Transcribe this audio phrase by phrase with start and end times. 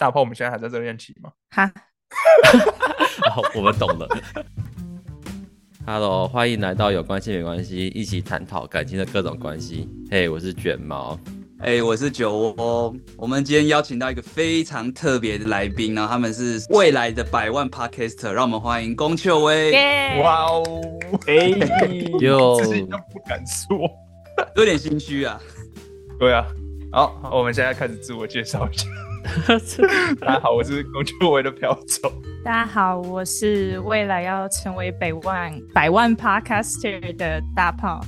[0.00, 1.30] 大炮，我们现在还在热恋期吗？
[1.50, 1.70] 哈，
[3.54, 4.08] 我们懂了。
[5.86, 9.86] Hello，欢迎来到有关系没关系，一起探讨感情的各种关系。
[10.10, 11.20] 嘿、hey，我是卷毛。
[11.58, 12.96] 哎、欸，我是酒窝。
[13.18, 20.18] 我们今天邀请到一个非常特别的来宾，然后他们是未来的百万 Podcaster，让我们欢迎龚秋薇。
[20.22, 20.64] 哇哦，
[21.26, 21.48] 哎，
[22.20, 23.78] 哟，自己都不敢说，
[24.56, 25.38] 有点心虚啊。
[26.18, 26.46] 对啊，
[26.90, 28.86] 好，我们现在开始自我介绍一下。
[30.20, 32.10] 大家好，我是龚秋薇的朴总。
[32.42, 38.00] 大家好，我是未来要成为百万百万 Podcaster 的大炮。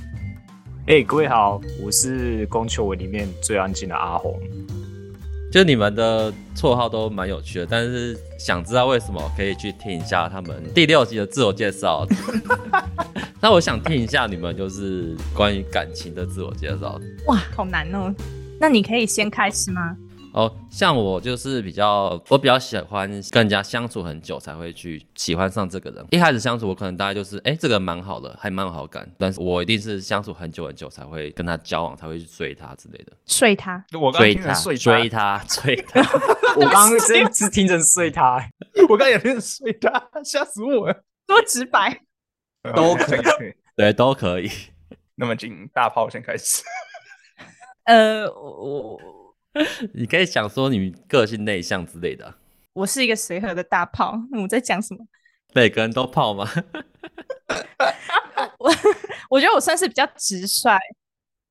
[0.87, 4.39] 哎、欸，各位好，我是龚秋薇里面最安静的阿红。
[5.51, 12.07] 就你们的绰号都蛮有趣的，但是想知道为什么，可以去听一下他们第六集的自我介绍。
[13.39, 16.99] 那我想听一下你们就是关于感情的自我介绍。
[17.27, 18.11] 哇，好难哦。
[18.59, 19.95] 那你可以先开始吗？
[20.33, 26.03] 哦，像我就是比较，我比较喜欢跟人家相处很久才会去喜欢上这个人。
[26.09, 29.07] 一开始相处，我可能大概就是，哎、欸，这个蛮好的，还蛮有好感。
[29.19, 33.13] 但是我一定是相处很久很久才会跟他交往，才会去追他之类的。
[33.27, 33.85] 睡他？
[33.93, 36.01] 我刚刚听成睡追他，追他。
[36.57, 38.43] 我刚刚真是听成睡他，
[38.89, 41.03] 我刚刚也听成睡他，吓死我了。
[41.27, 42.01] 多直白，
[42.75, 44.49] 都可以， 对，都可以。
[45.13, 46.63] 那么，请大炮先开始。
[47.83, 48.99] 呃，我。
[49.93, 52.37] 你可以想说你个性内向之类的、啊。
[52.73, 54.19] 我是一个随和的大炮。
[54.31, 55.05] 那我在讲什么？
[55.53, 56.49] 每个人都炮吗？
[58.57, 58.71] 我
[59.29, 60.77] 我觉得我算是比较直率，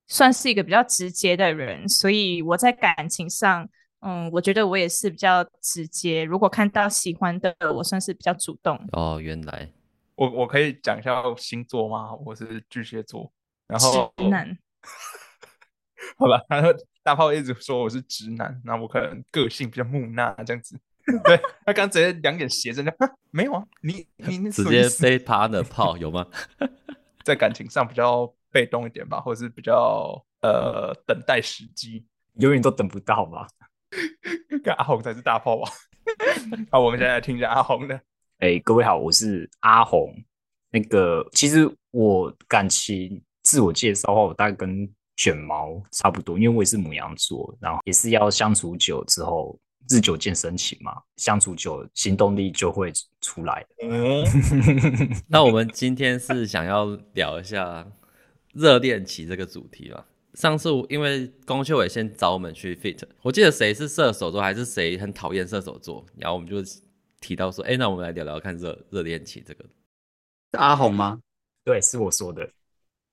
[0.08, 3.68] 算是一个比较直接的人，所以我在感情上，
[4.00, 6.24] 嗯，我觉得我也是比较直接。
[6.24, 8.76] 如果看到喜欢的，我算是比较主动。
[8.92, 9.70] 哦，原来
[10.16, 12.12] 我我可以讲一下星座吗？
[12.26, 13.30] 我是巨蟹座，
[13.68, 14.58] 然后直男。
[16.16, 16.70] 好吧， 然后。
[17.04, 20.78] 大炮一直说我是直男，那我可能个性比较木讷这样子。
[21.24, 21.36] 对，
[21.66, 22.80] 他刚直接两眼斜着，
[23.32, 24.06] 没有啊，你
[24.38, 26.24] 你直接被他的炮有吗？
[27.24, 33.48] 在感情上比较被动一点吧，或者是比较呃等待时机，永远都等不到吧？
[34.62, 35.68] 跟阿红才是大炮吧？
[36.70, 37.96] 好，我们现在来听一下阿红的。
[38.38, 40.14] 哎、欸，各位好，我是阿红。
[40.70, 44.88] 那个，其实我感情自我介绍的话，我大概跟。
[45.16, 49.58] 卷毛差不多，因为我也是母羊座，然后也是要相处久之后，
[49.90, 53.66] 日久见深情嘛，相处久，行动力就会出来。
[53.82, 54.24] 嗯，
[55.28, 57.86] 那我们今天是想要聊一下
[58.52, 60.06] 热恋期这个主题吧。
[60.34, 66.56] 上次因为龚秀伟先找我们去 fit，我记得谁是射手座，还是谁很讨厌射手座，然后我们就
[67.20, 69.64] 提到说，哎，那我们来聊聊看热热恋期这个。
[70.52, 71.20] 是阿红吗？
[71.64, 72.48] 对，是我说的。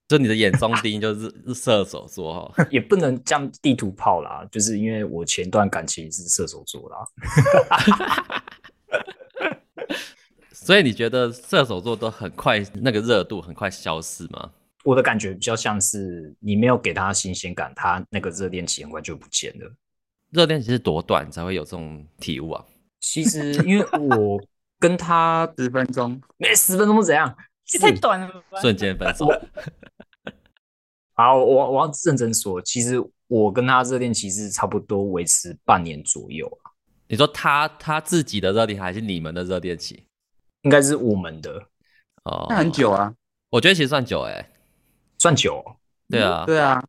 [0.09, 6.97] 就你的眼中钉就 是射手座哈， 也不能这样地图炮啦，就是因为我前段感情是射手座啦，
[10.51, 14.49] 所以你觉得射手座都很快那个热度很快消失吗？
[14.83, 19.71] 我的感觉比较像是你没有给他新鲜感，他那个热恋期很快就不见了。
[20.31, 22.65] 热恋期是多短才会有这种体悟啊？
[22.99, 24.41] 其实因为我
[24.79, 27.35] 跟他十分钟，那十分钟是怎样？
[27.77, 29.27] 太短了吧，瞬间分手。
[31.13, 32.95] 好，我我要认真说，其实
[33.27, 36.49] 我跟他热恋期是差不多维持半年左右。
[37.07, 40.05] 你说他他自己的热恋还是你们的热恋期？
[40.61, 41.61] 应该是我们的
[42.23, 43.13] 哦，那很久啊。
[43.49, 44.49] 我觉得其实算久哎、欸，
[45.17, 45.63] 算久。
[46.07, 46.81] 对啊，对啊，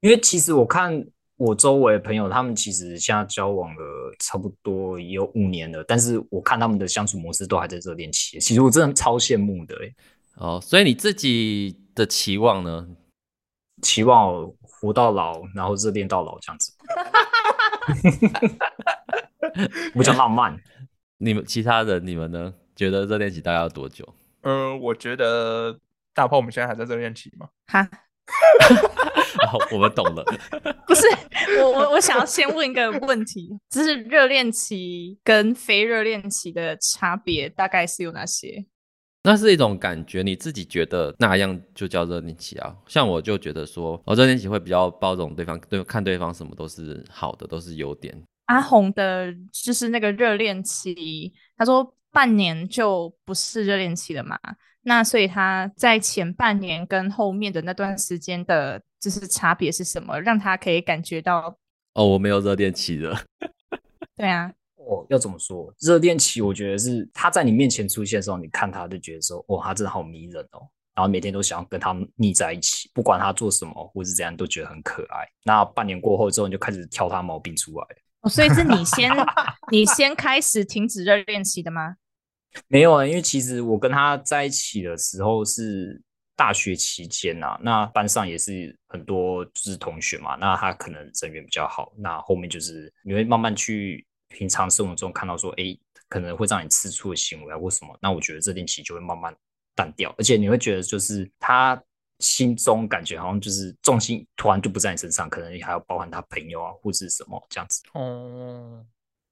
[0.00, 1.04] 因为其实我看
[1.36, 8.38] 我周围的朋友，他们其实现在交往了差不多也有五年了，但是我看他们的相处模式都还在热恋期。
[8.38, 9.94] 其实我真的超羡慕的哎、欸。
[10.36, 12.88] 哦，所以你自己的期望呢？
[13.82, 16.72] 期望活到老，然后热恋到老这样子，
[19.92, 20.56] 比较浪漫。
[21.18, 22.54] 你们其他人，你们呢？
[22.76, 24.08] 觉得热恋期大概要多久？
[24.42, 25.78] 嗯、呃，我觉得
[26.14, 27.48] 大炮我们现在还在热恋期吗？
[27.66, 27.88] 哈，
[29.72, 30.24] 我们懂了。
[30.86, 31.02] 不是，
[31.60, 38.64] 我我我想要先问一个问题，就是热恋期跟非热恋期的差别大概是有哪些？
[39.24, 42.74] 那是一种感觉，你自己觉得那样就叫热恋期啊？
[42.88, 48.20] 像我就觉得说，我热恋期会比较包容对方，对看对方什么都是好的，都是优点。
[48.46, 54.36] 阿红的就是那个热恋期，他说半年就不是热恋期了嘛？
[54.82, 61.56] 那所以他在前半年跟后面的那段时间的，就是差别是什么，让他可以感觉到？
[61.94, 63.22] 哦，我没有热恋期了。
[64.16, 64.52] 对啊。
[64.86, 65.72] 哦，要怎么说？
[65.80, 75.26] 热恋期，我觉得是他在你面前出现的时候，你看他就觉得说，哦，他真的好迷人哦，然后每天都想要跟他腻在一起，不管他做什么或是怎样，都觉得很可爱。
[75.44, 77.86] 那半年过后之后，你就开始挑他毛病出来。
[78.20, 79.10] 哦，所以是你先，
[79.70, 81.96] 你先开始停止热恋期的吗？
[82.68, 86.02] 没有啊，因为其实我跟他在一起的时候是
[86.36, 95.76] 大学期间呐、啊，那班上也是很多就是同学嘛，那他可能人缘比较好，那后面就是你会慢慢去平常生活中看到说，哎，
[96.08, 99.34] 可能会让你吃醋的行为啊或什么，那我觉得热恋期就会慢慢
[99.74, 101.80] 淡掉，而且你会觉得就是他
[102.18, 107.82] 心中感觉好像就是重心突然就不在你身上，可能还要包含他朋友啊或是什么这样子。
[107.94, 108.84] 哦。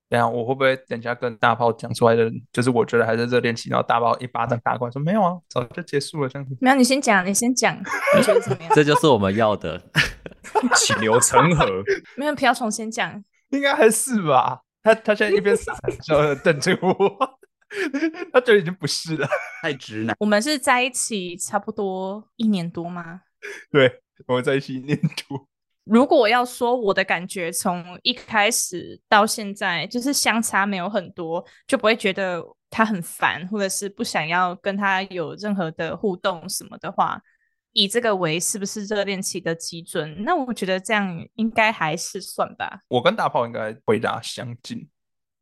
[0.09, 6.57] 等下，我会不会等下跟大炮讲出来的，就是我觉得还是热恋期，然后大炮一巴掌打过来说没有啊，早就结束了这样子。
[6.61, 7.79] 没有，你先讲，你先讲，
[8.17, 8.71] 你觉得怎么样？
[8.75, 9.81] 这就是我们要的，
[10.75, 11.65] 血流成河。
[12.19, 14.63] 没有，瓢虫先讲，应该还是吧？
[14.83, 15.73] 他他现在一边傻
[16.03, 17.39] 笑瞪着我，
[18.33, 19.29] 他觉得已经不是了，
[19.63, 20.17] 太直男。
[20.19, 23.21] 我们是在一起差不多一年多吗？
[23.71, 25.47] 对，我们在一起一年多。
[25.85, 37.21] 如果我要说我的感觉，从一开始到现在，就是相差没有很多，就不会觉得他很烦，或者是不想要跟他有任何的互动什么的话，
[37.73, 42.81] 以这个为是不是热恋期的基准，那我觉得这样应该还是算吧。
[42.89, 44.89] 我跟大炮应该回答相近。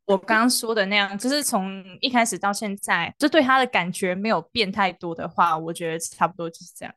[0.05, 6.93] 我刚刚说的那样，就是从一开始到现在，就对他的感觉没有变太多的话，我觉得差不多就是这样。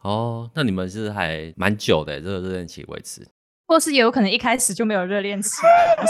[0.00, 3.26] 哦，那你们是还蛮久的，这个热恋期维持，
[3.66, 5.62] 或是也有可能一开始就没有热恋期，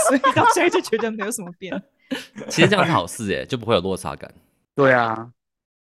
[0.09, 1.81] 所以到现在就觉得没有什么变。
[2.49, 4.33] 其实这样是好事耶，就不会有落差感。
[4.75, 5.31] 对啊，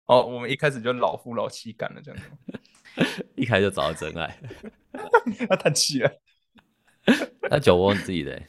[0.09, 4.39] 哦，我们一开始就老夫老妻感了，这样子， 一开始就找到真爱，
[5.49, 6.11] 他叹气了。
[7.49, 8.43] 那酒窝你自己的，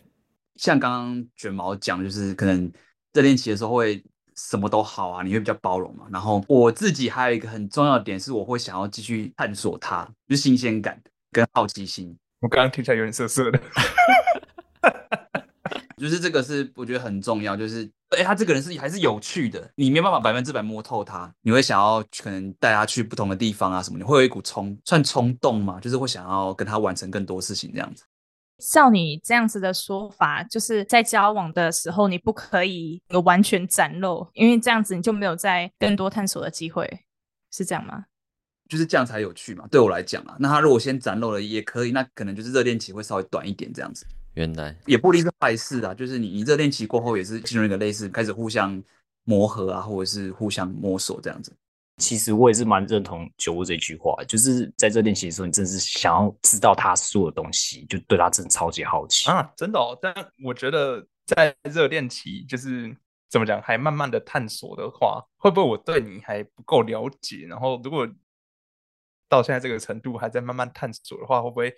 [0.55, 2.71] 像刚刚卷毛讲，就是可能
[3.13, 4.03] 热恋期的时候会。
[4.41, 6.07] 什么都好啊，你会比较包容嘛。
[6.09, 10.97] 然后我自己还有一个很重要的点是，我会想要继续探索它，就是新鲜感
[11.29, 12.17] 跟好奇心。
[12.39, 13.59] 我刚刚听起来有点涩涩的，
[15.99, 28.03] 就是这个是我觉得很重要，就是哎，他这个人是还是有趣的，你没有办法百分之百摸透他，你会想要可能带他去不同的地方啊什么，你会有一股冲算冲动嘛，就是会想要跟他完成更多事情这样子。
[28.71, 36.85] 照你这样子的说法，就是在交往的时候，你不可以有完全展露，因为这样子你就没有再更多探索的机会，
[37.51, 38.05] 是这样吗？
[38.67, 40.35] 就是这样才有趣嘛，对我来讲啊。
[40.39, 44.05] 那他如果先展露了也可以，那可能就是热恋期会稍微短一点这样子。
[44.39, 48.81] 原来也不一定是坏事啊，就是你你热恋期过后也是进入一个类似开始互相
[49.25, 51.53] 磨合啊，或者是互相摸索这样子。
[51.97, 59.43] 其实我也是蛮认同酒窝这句话，就是在热恋期的时候，你真的是想要知道他所有的东西，就对他真的超级好奇啊！
[59.57, 62.95] 真的哦，但我觉得在热恋期，就是
[63.29, 67.45] 怎么讲，还慢慢的探索的话，会不会我对你还不够了解？
[67.49, 68.07] 然后如果
[69.27, 71.75] 到现在这个程度还在慢慢探索的话，会不会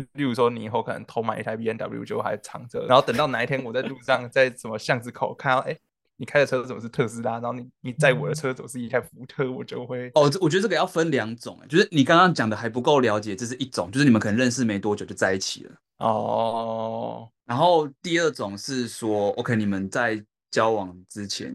[0.00, 5.70] 就例如说你以后可能偷买一台 BMW 就还藏着，然后等到哪一天我在路上 在什么巷子口看到哎。
[5.70, 5.80] 诶
[6.16, 7.40] 你开的车怎么是特斯拉？
[7.40, 10.30] 然后你你载我的车总是一台福特，我就会哦。
[10.40, 17.28] 我觉得这个要分两种，就是你刚刚讲的还不够了解，这是一种，就是你们可能认识没多久就在一起了哦。
[17.44, 21.52] 然后第二种是说，OK，你们在交往之前，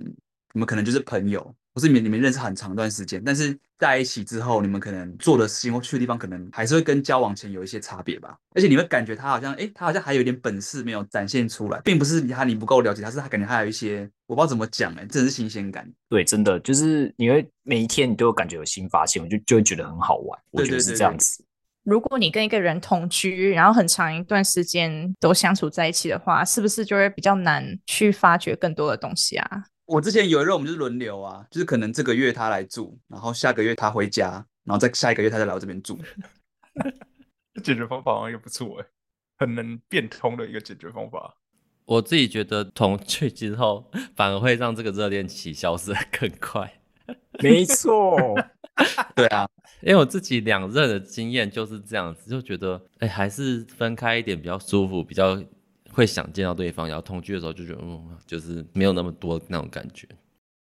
[0.51, 1.55] 你们可能就是朋友。
[1.73, 8.35] 不是你们你们认识很长一段时间，但是在一起之后，你们可能做的事情或去的地方，可能还是会跟交往前有一些差别吧。
[8.53, 15.89] 而且你会感觉他好像，哎，他好像还有一点本事没有展现出来，并不是他你不够了解他，是他感觉还有一些我不知道怎么讲，哎，真的是新鲜感。
[16.09, 20.39] 对，真的就是你会每一天你都有感觉有新发现，我就就会觉得很好玩。
[20.51, 21.43] 我觉得是这样子。
[21.85, 29.63] 如果你跟一个人同居，然后很长一段时间都相处在一起的话，是不是就会比较难去发掘更多的东西啊？
[29.89, 35.97] 我之前有一任，我们就是轮流啊，就是可能这个月他来住，然后下个月他回家，然后再下一个月他再来我这边住。
[37.63, 38.85] 解决方法好像也不错哎，
[39.39, 41.35] 很能变通的一个解决方法。
[41.85, 46.79] 我自己觉得同居之后反而会让这个热恋期消失得更快。
[47.41, 48.15] 没错，
[49.15, 49.49] 对啊，
[49.81, 55.43] 因为我自己两任的经验就是这样子，就觉得哎，还是分开一点比较舒服，比较。
[55.91, 60.07] 会想见到对方，然后同居的时候就觉得，嗯，就是没有那么多那种感觉。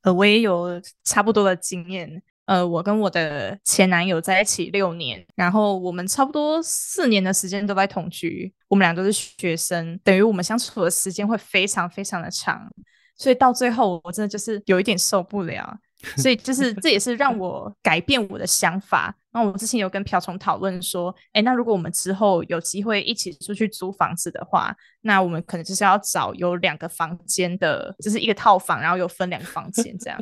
[0.04, 2.22] 呃，我也有差不多的经验。
[2.46, 8.54] 呃，我跟我的前男友在一起六年，然后我们差不多四年的时间都在同居。
[8.70, 12.72] 我们俩都是学生，等于我们相处的时间会非常非常的长，
[13.18, 15.78] 所以到最后我真的就是有一点受不了。
[16.16, 19.14] 所以就是这也是让我改变我的想法。
[19.38, 30.20] 那我之前有跟瓢虫讨论说，哎，那如果我们之后有机会一起出去租房子的话，那我们可能就是要找有两个房间的，就是一个套房，然后又分两个房间这样。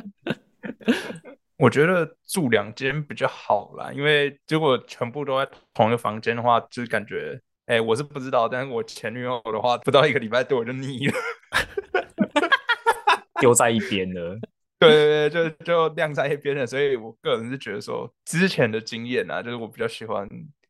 [1.56, 11.14] 我觉得住两间比较好啦，因为如果全部都在同一个房间的话，就是感觉哎，我是不知道，但是我前女友的话，不到一个礼拜对我就腻了，
[13.40, 14.38] 丢在一边了。
[14.80, 16.66] 对对对，就就晾在一边了。
[16.66, 20.28] 所以我个人是觉得说，之前的经验啊，就是我比较喜欢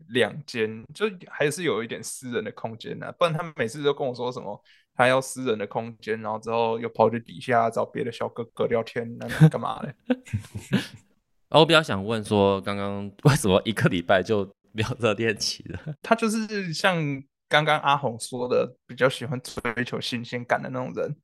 [0.09, 3.13] 两间，就还是有一点私人的空间啊。
[3.19, 4.63] 不然他们每次都跟我说什么，
[4.95, 9.95] 他要私人的空间，然后之后又跑去底下找别的小哥哥聊天，那干嘛嘞？
[11.51, 14.51] 我比较想问说，刚刚为什么一个礼拜就？
[14.77, 17.03] 比较热恋期了， 他就是像
[17.49, 21.17] 刚刚阿红说的，比较喜欢追求新鲜感的那种人，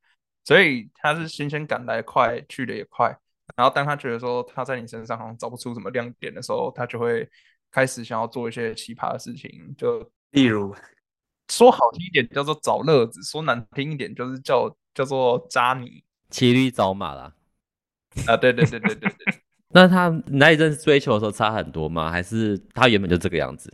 [0.45, 3.17] 所以他是新鲜感来快，去的也快。
[3.57, 7.29] 然后当他觉得说他在你身上好像找不出什么亮点的时候，他就会
[7.71, 10.75] 开始想要做一些奇葩的事情，就例如
[11.49, 17.35] 说好听一点叫做找乐子，说难听一点就是叫叫做渣你，骑驴找马啦。
[18.27, 19.35] 啊，对对对对对对。
[19.75, 22.11] 那他那一阵追求的时候差很多吗？
[22.11, 23.73] 还是他原本就这个样子？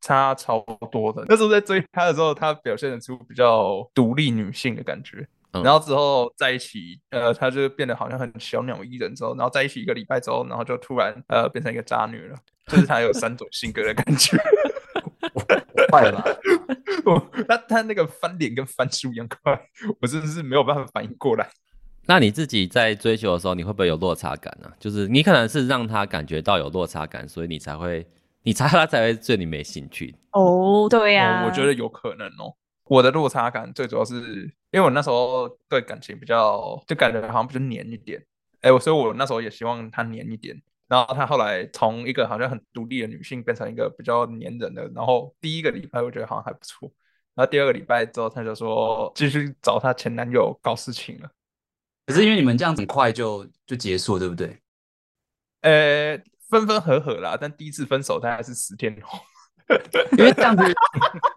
[0.00, 0.60] 差超
[0.92, 1.24] 多的。
[1.28, 5.26] 那时候在追他的时候，他表现得出比较独立女性的感觉。
[5.54, 9.14] 嗯、然后之后在一起，呃，他就变得好像很小鸟依人。
[9.14, 12.36] 之后，然后在一起一个礼拜之后，然后就突然呃变成一个渣女了。
[12.66, 14.36] 就是他有三种性格的感觉。
[15.90, 16.24] 快了吧？
[17.04, 19.68] 我 他他那个翻脸跟翻书一样快，
[20.00, 21.46] 我真的是没有办法反应过来。
[22.06, 24.72] 那你自己在追求的时候，你会不会有落差感呢、啊？
[24.80, 28.06] 就是你可能是让他感觉到有落差感，所以你才会，
[28.42, 30.14] 你才他才会对你没兴趣。
[30.32, 32.54] 哦，对呀、啊，我觉得有可能哦。
[32.84, 38.24] 我的落差感最主要是因为我那时候对感情比较，就感觉好像比较黏一点。
[38.60, 40.60] 哎，我所以，我那时候也希望她黏一点。
[40.86, 44.86] 然后她后来从一个好像很独立的女性变成一个比较黏人的。
[44.94, 46.90] 然后第一个礼拜我觉得好像还不错，
[47.34, 51.30] 然后第二个礼拜之后她就说继续找她前男友搞事情了。
[52.06, 54.58] 可是因为你们这样子很快就就结束，对不对？
[55.62, 59.18] 呃，分分合合啦，但第一次分手大概是十天后，
[60.18, 61.33] 因为这样子好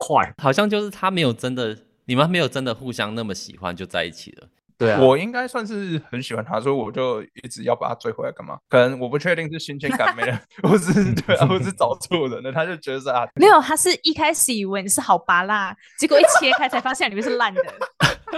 [0.00, 1.76] 快，好像就是他没有真的，
[2.06, 4.48] 你们没有真的互相那么喜欢就在一起了。
[4.78, 8.58] 对啊，我应该算是很喜欢他，所以我就一直要把他追回来干嘛？
[8.70, 17.62] 可能我不确定是新鲜感没了， 或是对啊，或是找错人了，他就觉得是啊， 没有，他是一开始以为你是好拔辣，结果一切开才发现里面是烂的。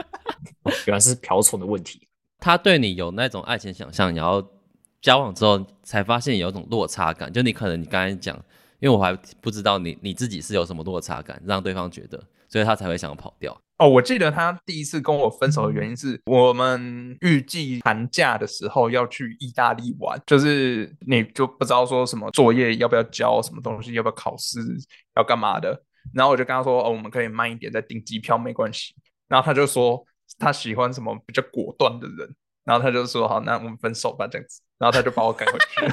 [0.87, 2.09] 原来是瓢虫的问题。
[2.41, 4.45] 他对你有那种爱情想象，然后
[5.01, 7.33] 交往之后才发现有一种落差感。
[7.33, 8.37] 就你可能你刚才讲，
[8.83, 13.57] 因为我还不知道你你自己是有什么落差感，让对方觉得，所以他才会想要跑掉。
[13.79, 24.59] 哦，我记得他第一次跟我分手的原因是我们预计寒假的时候要去意大利玩，就是你就不知道说什么作业要不要交，什么东西要不要考试，
[25.17, 25.83] 要干嘛的。
[26.13, 28.95] 然后我就跟他说，哦，我们可以慢一点再订机票，没关系。
[29.29, 30.05] 然后他就说。
[30.39, 32.35] 他喜欢什么比较果断的人，
[32.65, 35.87] 然后他就说好，那我们分手吧，这样子，然后他就把我赶回去，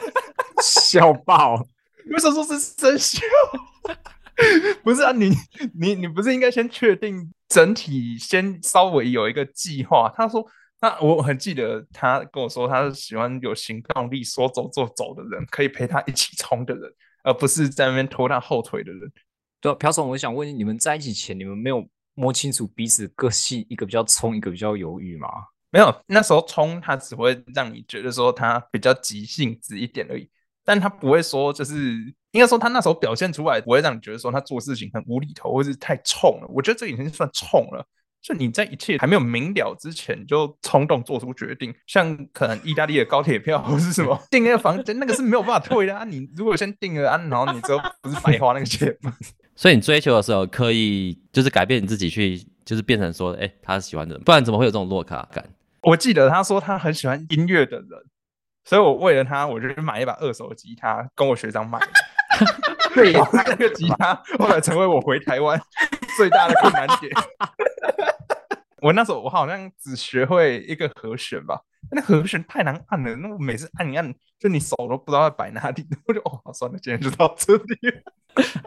[0.62, 1.62] 笑爆！
[2.06, 3.20] 为什么说是生锈？
[4.82, 5.30] 不是啊，你
[5.78, 10.12] 你你不是应该先确定整体，先稍微有一个计划？
[10.16, 10.44] 他说，
[10.80, 16.92] 那我很记得他跟我说，他是喜欢有行动力、说走就走的人，可以陪他一起冲的人，
[17.22, 19.12] 而不是在那边拖他后腿的人。
[19.60, 21.86] 对啊，朴总，我想问你们在一起前，你们没有？
[22.16, 25.26] 摸清楚彼此个性，一个比较冲，一个比较犹豫吗？
[25.70, 30.30] 没有，那时候冲他只会让你觉得说他比较急性子一点而已，
[30.64, 31.74] 但他不会说就是
[32.32, 36.48] 应该说他那时候表现出来不会让你觉得说他做事情很无厘头或是太冲了。
[36.48, 37.86] 我觉得这已经算冲了，
[38.22, 46.04] 就你在一切还没有明了之前就冲动做出决定，像可能意大利的高铁票或是什么订那个房间，那个是没有办法退的啊。
[46.04, 49.14] 你如果先订了啊，然后你之后不是白花那个钱吗？
[49.54, 55.48] 所以你追求的时候，刻意就是改变你自己，去就是变成说，哎、欸，他是喜欢的人，不然怎么会有这种落卡感？
[55.82, 57.88] 我记得他说他很喜欢音乐的人，
[58.64, 61.78] 所以我为了他，我就去买一把二手吉他，跟我学长买。
[62.94, 65.60] 对，那个吉他后来成为我回台湾
[66.16, 67.12] 最大的困难点。
[68.82, 77.62] 我那时候我好像只学会一个和弦吧，那和弦太难按了，那我每次按一按，就你手都不知道要摆哪里， 我就哦，算了，今天就到这里。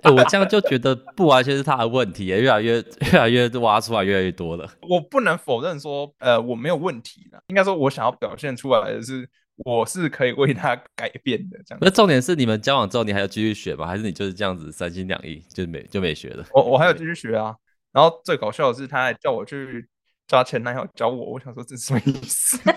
[0.04, 4.68] 欸、我这样就觉得不完全是他的问题，越来越越来越挖出来越来越多了。
[4.90, 7.40] 我不能否认说，呃，我没有问题了。
[7.48, 11.58] 应该说，我想要表现出来的是，我是可以为他改变的。
[11.66, 11.80] 这样。
[11.82, 13.88] 那重点是，你们交往之后，你还要继续学吗？
[13.88, 16.46] 还是你就是这样子三心两意，就没就没学了？
[16.54, 17.56] 我我还要继续学啊。
[17.92, 19.90] 然后最搞笑的是，他还叫我去
[20.28, 21.32] 抓前男友教我。
[21.32, 22.60] 我想说，这是什么意思？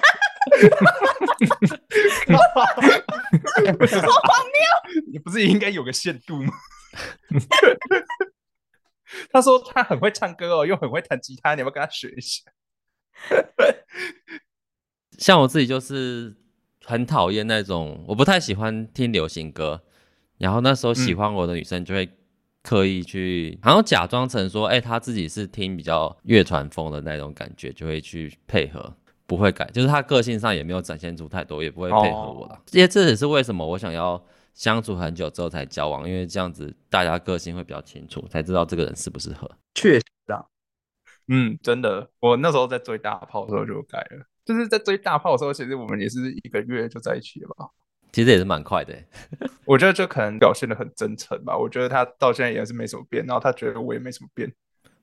[2.30, 2.38] 好
[4.22, 5.02] 荒谬！
[5.12, 6.50] 你不是应该有个限度吗？
[9.32, 12.42] 他说他很会唱歌哦，又很会弹吉他，你要不要跟他学一下？
[15.18, 16.34] 像我自己就是
[16.84, 19.82] 很讨厌那种，我不太喜欢听流行歌。
[20.38, 22.08] 然后那时候喜欢我的女生就会
[22.62, 28.94] 刻意去，好像假装成说，哎、欸，他自己是听比较乐团风的那种感觉，就会去配合，
[29.26, 32.58] 不会改，就是她个性上也没有展现出太多，也不会配合我了。
[32.72, 34.22] 因为这也是为什么我想要
[34.54, 39.50] 相处很久之后才交往，因为这样子大家个性会比较清楚，才知道这个人适不适合。
[39.74, 40.44] 确实啊，
[41.28, 47.68] 嗯，真的，我那时候在追大炮的时候就改了，就是在追大炮的时候，其实我们也是一个月就在一起了吧。
[48.10, 48.92] 其实也是蛮快的，
[49.64, 51.56] 我觉得这可能表现的很真诚吧。
[51.56, 54.52] 我觉得他到现在也是没什么变，然后他觉得我也没什么变，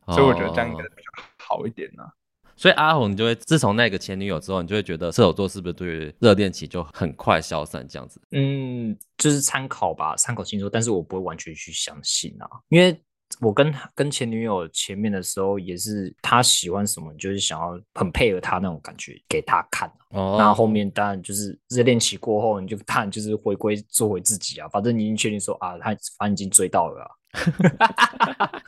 [0.06, 2.10] 哦、所以我觉得这样应该比较好一点呢、啊。
[2.58, 8.20] 所以阿红，你就会自从那个前女友之后，你就会觉得射手座是不是对于热恋期就很快消散这样子？
[8.32, 13.02] 嗯，就是参考吧，参考星座，但是我不会完全去相信啊，因为。
[13.42, 19.92] 我跟跟前女友前面的时候，也是他喜欢什么，就是想要很配合他那种感觉给他看。
[20.12, 24.68] 哦，那后面当然就是热恋期过后，你就看就是回归做回自己啊。
[24.70, 27.12] 反正你已经确定说啊，他反正已经追到了、啊。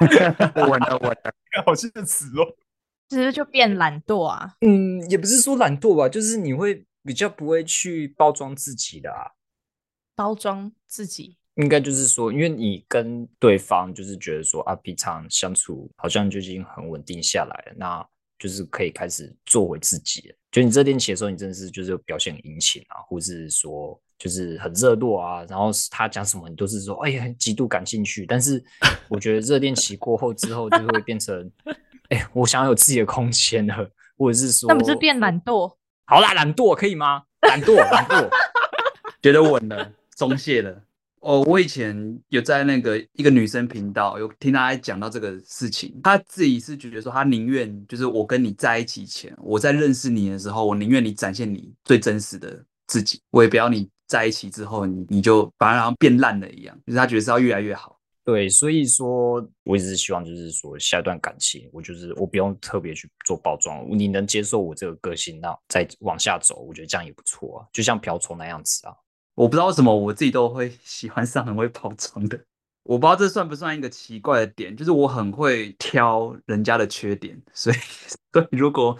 [0.00, 1.34] 我的我的，
[1.64, 2.56] 好现实哦。
[3.08, 4.56] 其实就变懒惰啊？
[4.60, 9.30] 嗯，也不是说懒惰吧，就是你会比较不会去包装自己的啊。
[10.16, 11.38] 包装自己。
[11.56, 18.06] 应该就是说，因为你跟对方就是觉得说啊，平常相处好像就已经很稳定下来了，那
[18.38, 20.34] 就是可以开始做回自己了。
[20.50, 28.26] 就你热恋期的时候，你真的是就是表现很殷勤啊，或是说就是很热络啊，然后他讲什么你都是说哎呀，极度感兴趣。
[28.26, 28.62] 但是
[29.08, 31.50] 我觉得热恋期过后之后，就会变成
[32.10, 35.76] 哎，我想要有自己的空间了，或者是说那不是变懒惰？
[36.06, 37.22] 好啦，懒惰可以吗？
[37.42, 38.28] 懒惰，懒惰，
[39.22, 40.83] 觉得稳了，松懈了。
[41.24, 41.96] 哦，我以前
[42.28, 57.98] 有在那个一个女生频道有听她讲到这个事情，她自己是觉得说，她宁愿就是我跟你在一起前，我在认识你的时候，我宁愿你展现你最真实的自己，我也不要你在一起之后，你你就把它好像变烂了一样，就是她觉得是要越来越好。
[58.22, 68.92] 对，所以说我一直希望就是说下一段感情，我就是我不用特别去做包装，你能接受我这个个性，那再往下走，我觉得这样也不错啊，就像瓢虫那样子啊。
[69.34, 72.38] 我不知道为什么我自己都会喜欢上很会包装的，
[72.84, 77.76] 我不知道这算不算一个奇怪的点，就是我很会挑人家的缺点，所以
[78.32, 78.96] 所以如果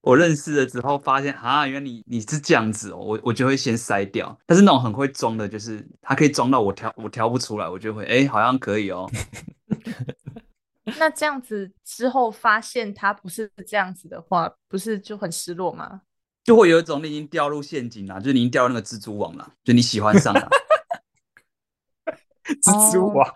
[0.00, 4.38] 我认识了之后发现啊，原来你你是这样子哦，我我就会先筛掉。
[4.46, 9.10] 但是那种很会装的，就是他可以装到我挑我挑不出来，我就会哎，好像可以哦。
[10.98, 16.02] 那这样子之后发现他不是这样子的话，不是就很失落吗？
[16.48, 20.48] 就会有一种你已经掉入陷阱了，就是你已经掉入那个蜘蛛网了，就你喜欢上了
[22.62, 23.34] 蜘蛛网。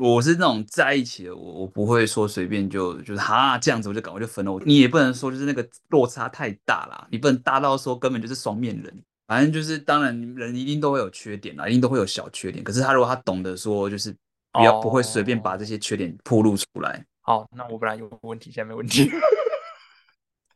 [0.00, 4.58] 我是那种在一起的，我我不会说随便就就是哈这样子我就赶快就分了。
[4.64, 9.02] 你也不能说就是那个落差太大了，你不能大到说根本就是双面人。
[9.26, 12.64] 反正就是当然人一定都会有缺点啦，一定都会有小缺点。
[12.64, 14.10] 可是他如果他懂得说就是
[14.50, 17.04] 不要不会随便把这些缺点暴露出来。
[17.20, 19.10] 好，那我本来有个问题，现在没问题。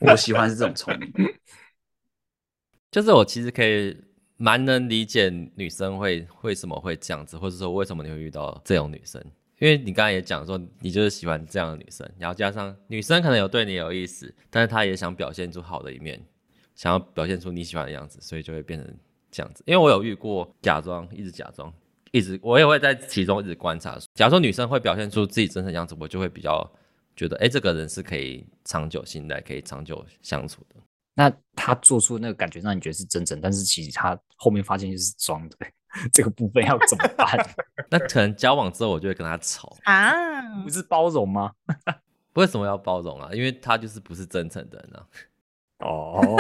[0.00, 1.12] 我喜欢是这种聪明，
[2.90, 3.96] 就是我其实可以
[4.36, 9.20] 蛮能理解女生会为什么会这样子，或者说为什么你会遇到这种女生，
[9.58, 16.24] 因为你刚才也讲说你就是喜欢这样的女生，然后加上女生可能有对你有意思，但是她也想表现出好的一面，
[16.76, 18.96] 想要表现出你喜欢的样子，所以就会变成
[19.32, 19.64] 这样子。
[19.66, 21.74] 因为我有遇过假装，一直假装，
[22.12, 23.98] 一直我也会在其中一直观察。
[24.14, 26.72] 假如说女生会表现出自己真实的样子，我就会比较。
[27.18, 30.76] 觉得哎、欸，这个人是可以长久信赖、可以长久相处的。
[31.14, 35.56] 那他做出那个感觉让你觉得是真诚，但是其实他后面发现就是装的，
[36.14, 37.36] 这个部分要怎么办？
[37.90, 41.50] 那可能交往之后，我就会跟他吵啊，不是包容吗？
[42.34, 43.30] 为什么要包容啊？
[43.32, 45.06] 因为他就是不是真诚的人啊。
[45.80, 46.36] 哦，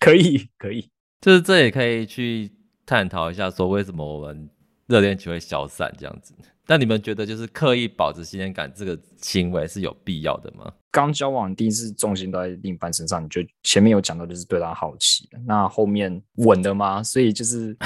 [0.00, 2.50] 可以可以，就是这也可以去
[2.86, 4.48] 探讨一下，说为什么我们
[4.86, 6.34] 热恋期会消散这样子。
[6.70, 10.72] 那你们觉得就是刻意保持新鲜感这个行为是有必要的吗？
[10.92, 17.02] 刚交往第一次重心都在另一半身上，你就前面有讲到就是对他好奇，那后面稳的吗？
[17.02, 17.76] 所以就是，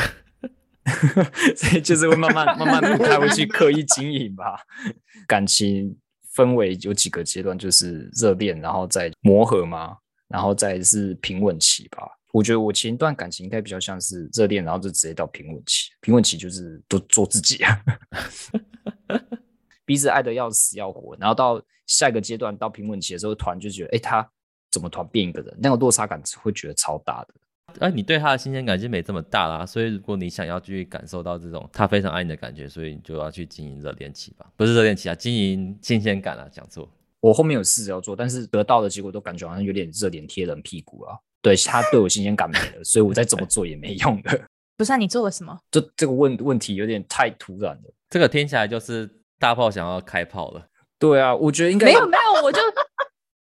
[1.57, 4.61] 所以就是会慢慢慢慢不太会去刻意经营吧。
[5.27, 5.97] 感情
[6.35, 9.97] 分为有几个阶段，就是热恋，然后再磨合嘛，
[10.29, 12.07] 然后再是平稳期吧。
[12.35, 15.93] 我觉得我前一段感情应该比较像是热恋，然后就直接到平稳期。
[16.01, 17.81] 平稳期就是都做自己啊，
[19.87, 24.29] 彼此爱的要死要活，然后到下一个阶段到平稳期的时候，突然就觉得，哎，他
[24.73, 25.57] 怎么突然变一个人？
[25.63, 27.35] 那个落差感会觉得超大的。
[27.79, 36.91] 哎、啊、你对他的新鲜感就没这么大啦，所以如果你想要去感受到这种他非常爱你的感觉，所以你就要去经营热恋期吧，不是热恋期啊，经营新鲜感啊，讲错。
[37.21, 41.17] 我后面有试着要做，但是得到的结果都感觉好像有点热脸贴人屁股啊。
[41.45, 44.49] 对，他对我新鲜感没了，所以我再怎么做也没用的。
[44.79, 45.57] 不是、啊、你做了什么？
[45.71, 47.95] 这这个问问题有点太突然了。
[48.09, 50.67] 这个听起来就是大炮想要开炮了。
[50.99, 52.61] 对啊，我觉得应该没有没有，我就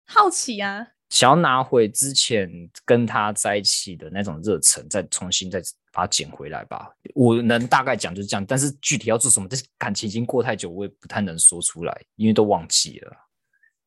[0.06, 2.52] 好奇啊，想要拿回之前
[2.84, 5.62] 跟他在一起的那种热忱，再重新再
[5.94, 6.92] 把它捡回来吧。
[7.16, 13.12] 我能大概讲就是这样，但是具体要做什么，这感情已经过太久，我也不太能说出来，因为都忘记了。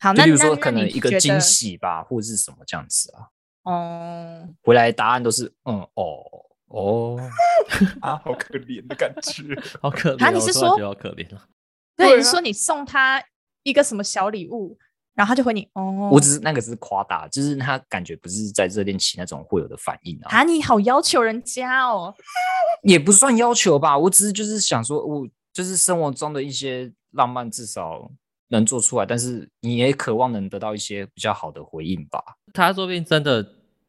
[0.01, 3.29] 好，那比如说可能一个惊喜吧，或者是什么这样子啊。
[3.67, 6.23] 哦，回来答案都是嗯哦
[6.69, 7.17] 哦
[8.01, 9.43] 啊，好可怜的感觉，
[9.83, 10.25] 好可怜。
[10.25, 11.43] 啊，你是说好可怜了？
[11.97, 13.23] 对，你说你送他
[13.65, 14.79] 一个什么小礼物，
[15.15, 16.09] 然后他就回你哦。
[16.13, 20.31] 我只是那个只是夸大，就是他感觉不是在热恋期那种会有的反应啊。
[20.31, 22.15] 啊，你好要求人家哦，
[22.85, 28.11] 也不算要求吧，我只是就是想说，我就是生活中的一些浪漫，至少。
[28.49, 32.23] 能做出来，但是你也渴望能得到一些比较好的回应吧。
[32.53, 33.47] 他说不定真的，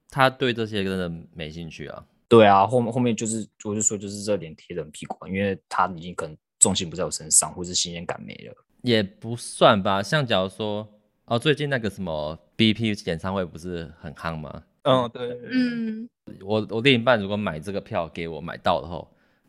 [0.09, 2.05] 他对这些真的没兴趣啊。
[2.27, 8.53] 对啊，后面后面就是，我就说就是热脸贴冷屁股，因为他已经可能重心不在我身上，或是新鲜感没了。
[8.81, 10.87] 也不算吧，像假如说，
[11.25, 14.63] 哦，最近那个什么 BP 演唱会不是很夯吗？
[14.83, 16.09] 嗯，对，嗯，
[16.41, 19.05] 我我另一半如果买这个票给我买到的话，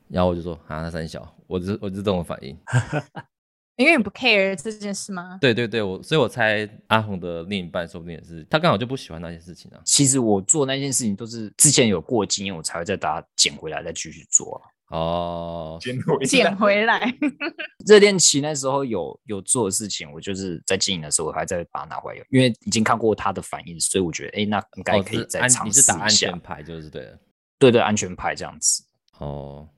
[0.08, 2.56] 然后我就说啊，那三小，我就我就这种反应。
[3.78, 5.38] 因为你不 care 这件事吗？
[5.40, 9.80] 对对对，我所以我猜阿红的另一半说不定也是，他刚好就不喜欢那件事情啊。
[9.84, 14.98] 其实我做那件事情都是之前有过经验，我才会再把它捡回来，再继续做啊。
[14.98, 17.14] 哦，捡回捡回来。
[17.86, 25.92] 热恋期那时候有有做的事情，我就是在经营的时候，我还在把它拿回来用，因为已经看过他的反应，所以我觉得，哎，那应该可以再尝试一下。
[25.92, 27.16] 哦，你是打安全牌就是对了。
[27.60, 28.82] 对对，安全牌这样子。
[29.18, 29.68] 哦，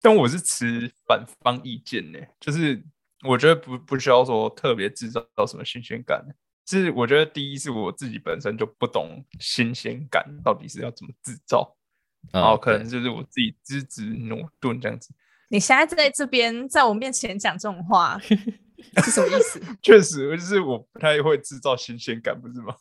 [0.00, 2.80] 但我是持反方意见呢，就是。
[3.24, 6.24] 我觉得不不需要说特别制造什么新鲜感，
[6.66, 11.76] 是我觉得第一是我自己本身就不懂新鲜感到底是要怎么制造，
[12.32, 15.12] 然后可能就是我自己资质駑钝这样子。
[15.48, 18.16] 你现在在这边在我面前讲这种话
[19.02, 19.60] 是什么意思？
[19.82, 22.76] 确实，就是我不太会制造新鲜感，不是吗？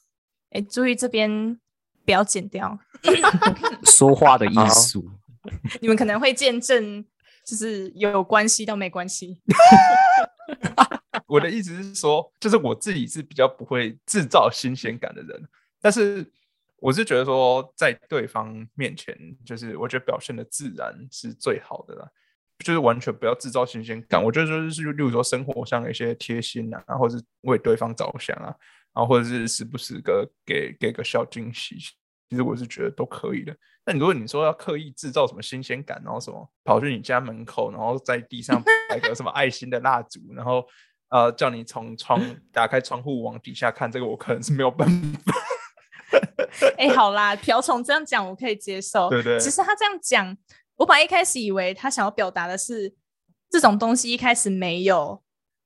[0.52, 1.60] 哎，注意这边
[2.06, 2.78] 不要剪掉
[3.86, 5.10] 说话的艺术，
[5.82, 7.04] 你们可能会见证。
[7.48, 9.42] 就是有关系到没关系。
[11.28, 15.48] 我的意思是说，就是我自己是比较不会制造新鲜感的人，
[15.82, 16.26] 但是
[16.78, 22.10] 我是觉得说，在对方面前，就是我觉得表现的自然是最好的啦，
[22.60, 24.24] 就是完全不要制造新鲜感。
[24.24, 28.56] 我觉得就是，例如说生活上的一些贴心啊，或者是为对方着想啊，
[28.94, 31.76] 然后或者是时不时个给给个小惊喜。
[32.30, 33.56] 其实我是觉得都可以的。
[33.86, 38.62] 那如果你说要刻意制造什么新鲜感，然后什么跑去你家门口，然后在地上
[39.00, 40.66] 摆个什么爱心的蜡烛，然后
[41.10, 45.34] 呃叫你从窗打开窗户往底下看，这个我可能是没有办法。
[46.78, 49.10] 哎、欸，好啦，瓢虫这样讲我可以接受。
[49.10, 49.40] 对对。
[49.40, 50.36] 其实他这样讲，
[50.76, 52.94] 我本来一开始以为他想要表达的是
[53.50, 55.22] 这种东西一开始没有，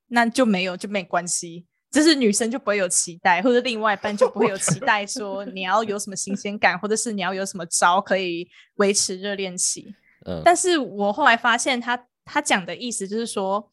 [0.08, 1.66] 那就没有就没关系。
[1.92, 9.94] 就是女生就不会有期待，或者另外一半就不会有期待，说你要有什么新鲜感，或者是你要有什么招可以维持热恋期。
[10.26, 13.72] 嗯，但是我后来发现他他讲的意思就是说，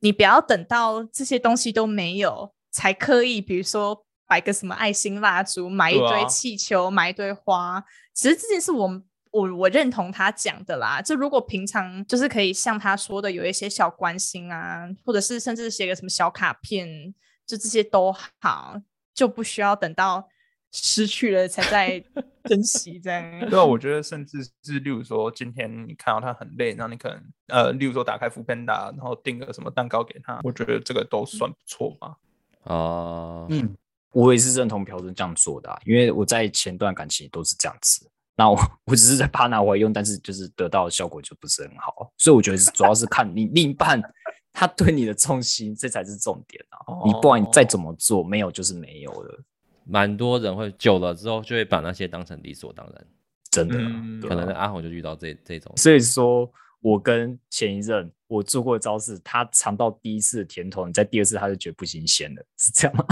[0.00, 7.84] 你不要等到这些东西都没有，才刻意，比如说摆个什么爱心蜡烛，买一堆气球，啊、买一堆花。
[8.14, 11.00] 其实这件事我我我认同他讲的啦。
[11.00, 17.14] 就如果平常就是可以像他说的有一些小关心啊，或者是甚至写个什么小卡片。
[17.44, 18.80] 就这些都好，
[19.12, 20.26] 就不需要等到
[20.72, 22.04] 失去了才在
[22.44, 23.22] 珍惜这样。
[23.48, 32.16] 对啊，我觉得甚至是，例如说今天你看到他很累，然后你可能呃，例如说打开 foodpanda，然后订个什么蛋糕给他，我觉得这个都算不错吧。
[32.64, 33.76] 哦、uh，嗯，
[34.12, 38.10] 我也是认同朴准这样做的、啊，因为我在前段感情都是这样子。
[38.34, 44.02] 那我我只是在怕拿回来用，但是就是得到的效果就不是很好，所以我觉得主要是看你另一半。
[44.54, 46.76] 他对你的重心，这才是重点啊！
[46.86, 49.42] 哦、你不管你再怎么做，没有就是没有了。
[49.84, 53.06] 蛮多人会久了之后，就会把那些当成理所当然。
[53.50, 55.72] 真的，可能阿红就遇到这这种。
[55.76, 63.04] 所以说，我跟前一任我做过的招式，他尝到第一次的甜头，你在第二次他就觉得不新鲜了，是这样吗？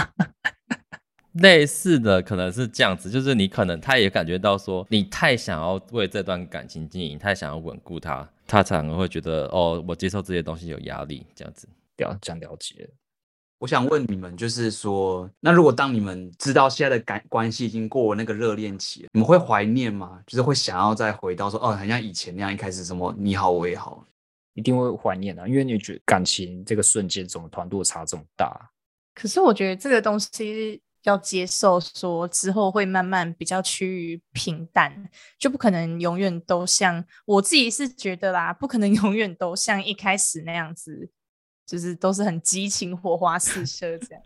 [1.34, 8.28] 类似的可能是这样子，就是你可能他也感觉到说，你太想要为这段感情经营，太想要稳固他。
[8.46, 11.68] 他才能会觉得哦，我接受这些东西有压力，这样子。
[11.98, 12.90] 了，这样了解。
[13.60, 20.18] 我想问你们，就是说，那如果当你们知道现在的感关系已经过了那个热恋期，你们会怀念吗？
[20.26, 24.02] 就是会想要再回到说，哦，很像以前那样，一开始什么你好我也好，
[24.54, 28.70] 一定会怀念啊，因为你觉得感情这个瞬间怎么团度差这么大？
[29.14, 41.10] 可是我觉得这个东西要接受说之后会慢慢比较趋于平淡，就不可能永远都像我自己是觉得啦，不可能 永远都像一开始那样子，
[41.70, 44.24] 就是都是很激情、火花四射这样。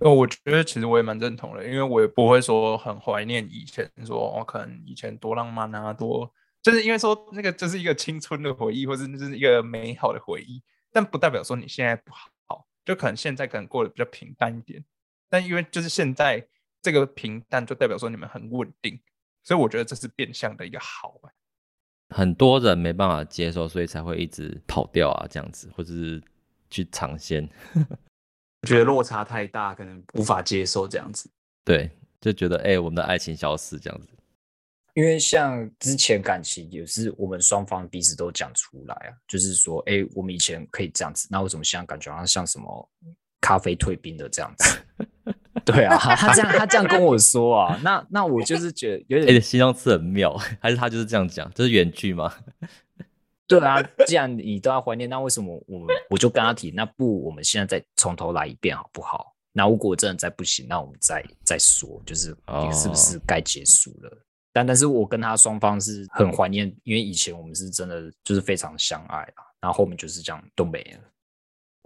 [0.00, 6.28] 我觉得其实我也蛮认同的，因为我也不会说很怀念以前，说我、可能以前多浪漫啊，多
[6.60, 10.60] 就是因为说那个就是一个青春的回忆，或者就是一个美好的回忆，
[10.90, 14.84] 但不代表说你现在不好，就可能现在可能过得比较平淡一点。
[15.28, 16.44] 但因为就是现在
[16.82, 19.00] 这个平淡，就代表说你们很稳定，
[19.44, 21.14] 所以我觉得这是变相的一个好。
[22.14, 26.22] 很多人没办法接受，所以才会一直跑掉啊，这样子，或者是
[26.70, 27.48] 去尝鲜。
[28.62, 31.30] 我觉得落差太大，可能无法接受这样子。
[31.64, 31.90] 对，
[32.20, 34.08] 就觉得哎、欸，我们的爱情消失这样子。
[34.94, 42.90] 因为像之前感情也是我们双方彼此都讲出来啊，就是说，哎、欸，我们以前可以这样子，那为什么现在感觉好像像什么
[43.40, 44.78] 咖啡退冰的这样子？
[45.72, 52.32] 对啊， 他这样 他这样跟我说啊，那那我就是觉得有点、欸、形容词很妙，还是他就是这样讲，这是原句吗？
[53.46, 59.34] 对啊，既然你都要怀念，那为什么我们我就跟他提，那不我们现在再从头来一遍好不好？
[59.52, 64.18] 那如果真的再不行，那我们再再说，就是你是不是该结束了？Oh.
[64.52, 71.00] 但但是我跟他双方是很怀念，因为以前我们是真的就是非常相爱啊，然后后面就是这样都没了。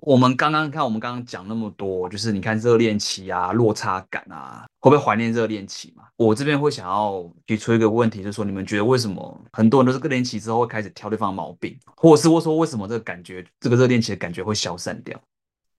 [0.05, 6.03] 我们刚刚看，我们刚刚讲那么多，就是你看热恋期啊，落差感啊，会不会怀念热恋期嘛？
[6.17, 15.17] 我这边会想要提出一个问题，就是说你们觉得为什么很多人都是热恋期之后会开始挑对方的毛病，或者是我说为什么这个感觉，这个热恋期的感觉会消散掉？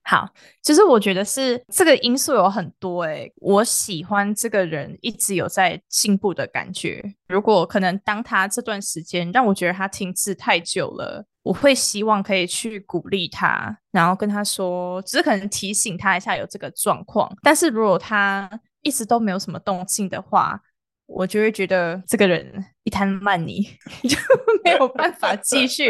[0.03, 0.27] 好，
[0.61, 11.25] 其实我觉得是这个因素有很多诶、我喜欢这个人一直有在进步的感觉，如果可能当他这段时间让我觉得他停滞太久了。
[11.43, 17.29] 我会希望可以去鼓励他，然后跟他说，只是可能提醒他一下有这个状况。
[17.41, 18.49] 但是如果他
[18.81, 20.57] 一直都没有什么动静的话，
[21.05, 23.61] 我就会觉得这个人一滩烂泥，
[24.07, 24.17] 就
[24.63, 25.89] 没有办法继续，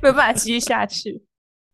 [0.00, 1.22] 没有办法继续下去。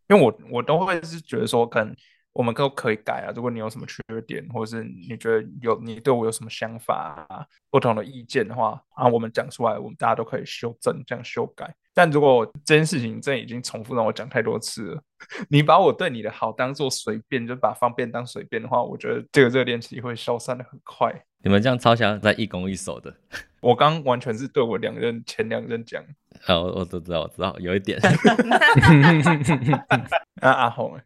[0.08, 1.94] 因为我我都会是觉得说，可能
[2.32, 3.32] 我们都可以改啊。
[3.34, 11.74] 如果你有什么缺点，或者是你觉得有你对我有什么想法啊，不同的意见的话，啊，我们讲出来，我们大家都可以修正，这样修改。
[11.94, 15.02] 但如果这件事情真的已经重复让我讲太多次了，
[15.50, 21.12] 你把我对你的好当做随便，就把方便当随便的话，我觉得这个热恋期会消散的很快。
[21.44, 23.14] 你们这样超像在一攻一守的。
[23.60, 26.02] 我刚完全是对我两任前两任讲。
[26.46, 28.00] 啊，我都知道，我知道有一点。
[30.40, 30.98] 那，阿红，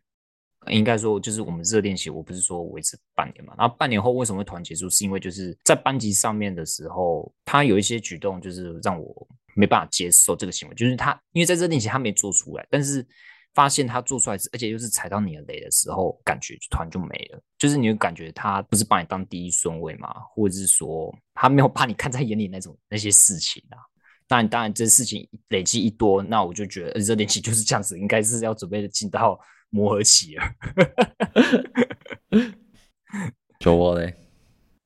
[0.68, 4.88] 应该说就是我们热恋期，我不是说维持半年嘛，然后半年后为什么会突然结束？
[4.88, 9.28] 是因为就是在班级上面的时候，他有一些举动，就是让我。
[9.56, 13.04] 没办法接受这个行为，就是他，因为在这之前他没做出来，但是
[13.54, 17.42] 发现他做出来，而且又是踩到你的雷的时候，感觉就突然就没了。
[17.56, 23.80] 就是你会感觉他不是把你当第一顺位嘛，或者是说他没有把你看在眼里那种那些事情啊。
[24.28, 29.40] 当然，当然这事情累积一多，那我就觉得热恋期就是这样子，应该是要准备进到
[29.70, 30.44] 磨合期了。
[33.58, 34.14] 就我嘞，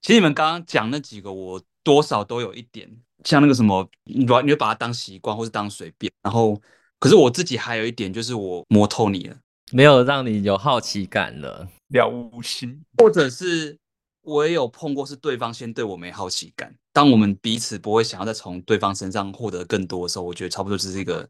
[0.01, 2.89] 其实你们刚刚讲那几个，我多少都有一点。
[3.23, 6.11] 像那个什么，你把你会把它当习惯，或是当随便。
[6.23, 6.59] 然后，
[6.99, 9.35] 可是我自己还有一点，就是我摸透你了，
[9.71, 13.77] 没有让你有好奇感了，了无心，或者是
[14.21, 16.73] 我也有碰过，是对方先对我没好奇感。
[16.93, 21.27] 当我们彼此不会想要再从对方身上获得更多的时候，我觉得差不多就是一个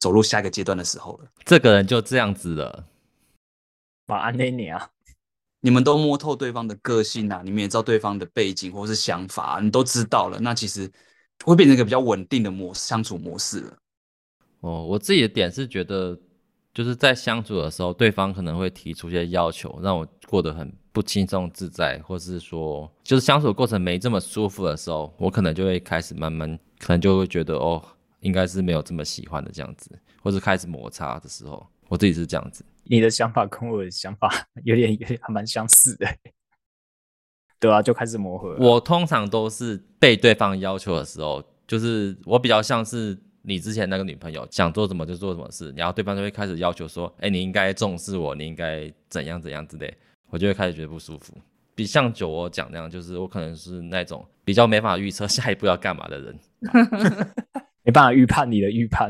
[0.00, 1.30] 走入下一个阶段的时候了。
[1.44, 2.86] 这个人就这样子了，
[4.06, 4.90] 晚安，那你啊，
[5.60, 10.40] 你们都摸透对方的个性啊，你们也知道对方的背景或是想法，你都知道了。
[10.40, 10.90] 那其实。
[11.44, 13.76] 会变成一个比较稳定的模相处模式了。
[14.60, 16.18] 哦，我自己的点是觉得，
[16.72, 27.82] 就是在相处的时候，对方可能会提出一些要求，让我过得很不轻松自在，或是说，就是相处的过程没这么舒服的时候，我可能就会开始慢慢，可能就会觉得，哦，
[28.20, 29.90] 应该是没有这么喜欢的这样子，
[30.22, 32.64] 或是开始摩擦的时候，我自己是这样子。
[32.84, 34.28] 你的想法跟我的想法
[34.64, 36.06] 有点有点还蛮相似的。
[37.62, 38.56] 对啊，就开始磨合。
[38.58, 49.94] 我通常都是被对方要求的时候，就是我比较像是你之前那个女朋友，想做什么就做什么事，然后对方就会开始要求说：“哎，你应该重视我，你应该怎样怎样之类。”
[50.28, 51.32] 我就会开始觉得不舒服。
[51.76, 56.36] 比像酒窝讲那样，就是我可能是那种比较没法预测下一步要干嘛的人，
[57.84, 59.08] 没办法预判你的预判，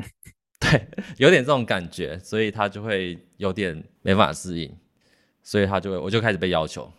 [0.61, 0.87] 对，
[1.17, 4.71] 有点这种感觉，所以他就会有点没办法适应，
[5.43, 6.93] 所以他就会我就开始被要求。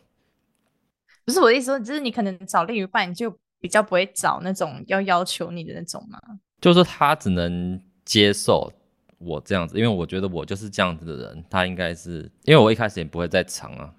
[1.26, 6.20] 不是我的意思说，就是你可能找另一半，就比较不会找那种要要求你的那种嘛？
[6.60, 8.72] 就是他只能接受
[9.20, 13.94] 我这样子，因为我觉得我就是这样子的人，他应该是因为我一开始也不会在场啊，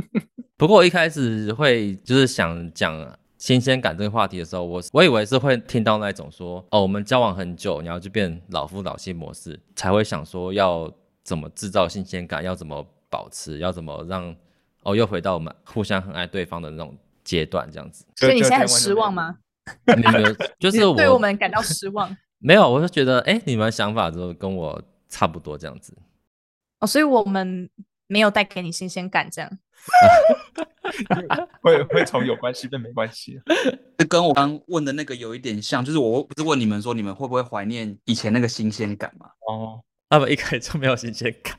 [0.56, 10.90] 不过我一开始会就是想讲新鲜感这个话题的时候，我我以为是会听到那种说，哦，我们交往很久，然后就变老夫老妻模式，才会想说要
[11.22, 14.34] 怎么制造新鲜感，要怎么保持，要怎么让
[14.86, 18.06] 哦又回到我们互相很爱对方的那种阶段，这样子。
[18.16, 19.36] 所以你现在很失望吗？
[19.96, 22.16] 你们 就是我对我们感到失望。
[22.38, 25.96] 没有，我就觉得，哎，你们想法都跟我差不多这样子。
[26.78, 27.68] 哦，所以我们
[28.06, 29.50] 没有带给你新鲜感，这样。
[31.60, 33.40] 会会从有关系变没关系，
[33.98, 39.26] 这跟我刚问的那个有一点像，就是我不是问你们说你们会不会怀念以前那个新鲜感吗？
[39.48, 41.56] 哦，他们一开始就没有新鲜感，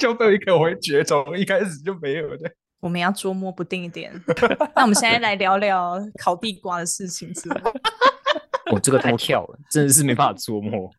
[0.00, 2.50] 就对一个我会觉得从一开始就没有的。
[2.80, 4.10] 我们要捉摸不定一点。
[4.74, 7.60] 那我们现在来聊聊烤地瓜的事情，是吧？
[8.72, 10.90] 我这个太跳了，真的是没办法捉摸。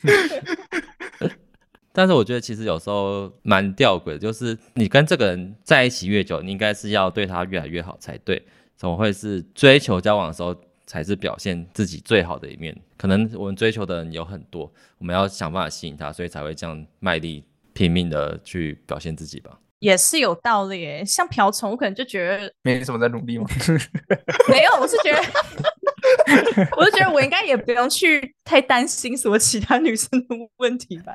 [1.92, 8.42] 但是我觉得其实有时候蛮吊诡的，就是你跟这个人在一起越久，你应该是要对他越来越好才对，
[8.76, 10.56] 怎么会是追求交往的时候
[10.86, 12.74] 才是表现自己最好的一面？
[12.96, 17.44] 可能我们追求的人有很多，我们要想办法吸引他，所以才会这样卖力
[17.78, 19.60] 拼命的去表现自己吧。
[19.78, 23.46] 也是有道理诶，像瓢虫，我可能就觉得没什么在努力吗？
[24.50, 25.22] 没有，我是觉得。
[26.76, 31.12] 我是觉得我应该也不用去太担心什么其他女生的问题吧，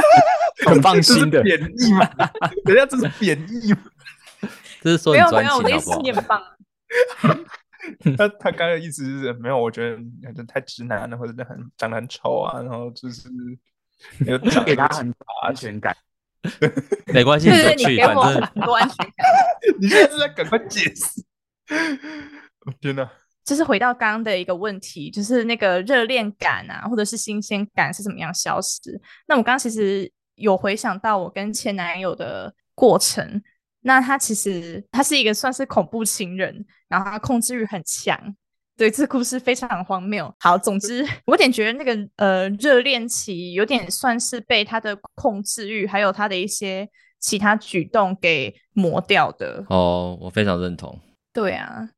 [0.66, 2.06] 很放心的贬义嘛？
[2.66, 3.78] 人家这是贬义嘛？
[4.82, 6.42] 这是说没有没有，我的意思是你很棒。
[8.18, 9.96] 他他刚刚的意思是没有，我觉
[10.34, 13.28] 得太直男了，或者很长得很丑啊，然后就是
[14.26, 15.96] 有给他很安全感。
[17.12, 19.26] 没关系，你给我很多安全感。
[19.80, 21.24] 你现在是在赶快解释？
[22.80, 23.10] 天哪！
[23.44, 29.00] 就是回到刚刚的一个问题，就是那个热恋感啊，或者是新鲜感是怎么样消失？
[29.26, 33.42] 那我刚刚其实有回想到我跟前男友的过程，
[33.82, 38.18] 那他其实他是一个算是恐怖情人，然后他控制欲很强，
[38.76, 40.32] 对，这故事非常荒谬。
[40.38, 46.86] 好，总之 我有点觉得那个呃热恋期有点算是被他的控制欲还有他的一些
[47.18, 49.64] 其他举动给磨掉的。
[49.70, 50.98] 哦，我非常认同。
[51.32, 51.88] 对啊。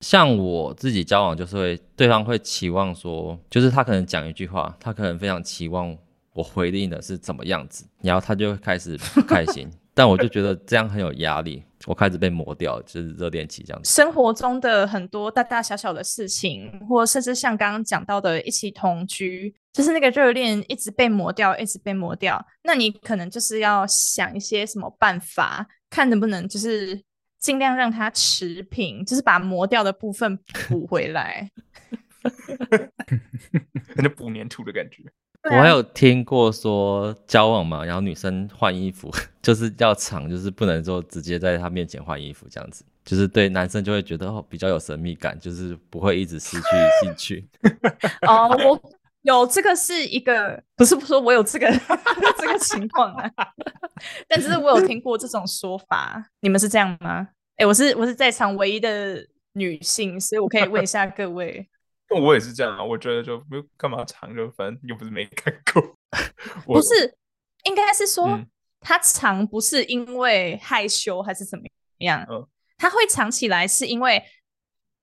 [0.00, 5.96] 像我自己交往，就是会对方会期望说，就是他可能讲一句话，他可能非常期望
[6.32, 13.92] 我回应的是怎么样子，然后他就会开始不开心，但我就觉得这样很有压力，我开始被磨掉，就是热恋期这样子。
[13.92, 27.02] 生活中的很多大大小小的事情，或甚至像刚刚讲到的一起同居，就是那个热恋一直被磨掉，一直被磨掉，那你可能就是要想一些什么办法，看能不能就是。
[27.42, 31.50] 尽量让它持平，就是把磨掉的部分补回来，
[33.96, 35.02] 那就补粘土的感觉。
[35.50, 46.66] 我还有听过说交往嘛，然后女生换衣服 就是要长，就是不能说直接在她面前换衣服这样子，就是对男生就会觉得哦比较有神秘感，就是不会一直失去
[47.02, 47.48] 兴趣。
[48.28, 48.80] 哦，我
[49.22, 51.68] 有这个是一个， 不是不说我有这个
[52.38, 53.30] 这个情况啊。
[54.28, 57.28] 但是我有听过这种说法，你们是这样吗？
[57.56, 61.68] 哎、欸，我是我是在场唯一的女性，所以我可以问一下各位。
[62.20, 65.82] 我也是这样啊，我觉得就不干嘛长，就反正又不是没看过。
[66.66, 67.16] 不是，
[67.64, 68.46] 应该是说、嗯、
[68.80, 71.64] 他长不是因为害羞还是怎么
[71.98, 72.26] 样？
[72.30, 72.46] 嗯，
[72.76, 74.22] 他会藏起来是因为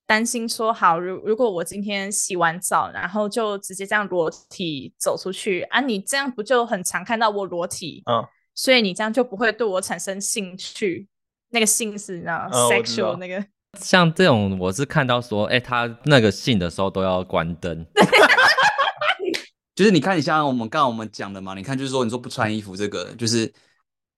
[0.06, 8.04] 担心说，好，如如果我今天洗完澡，然后就直接这样裸体走出去啊，你这样不就很常看到我裸体？
[8.06, 8.26] 嗯。
[8.56, 11.08] 所以你这样就不会对我产生兴趣，
[11.52, 13.46] 那个性是你知道、嗯、sexual 那个。
[13.78, 17.86] 像这种，我是看到说，哎、他那个信的时候都要关灯。
[19.76, 23.54] 就是你看，你像我们刚刚我们讲的嘛，你看就是说，你说不穿衣服这个，就是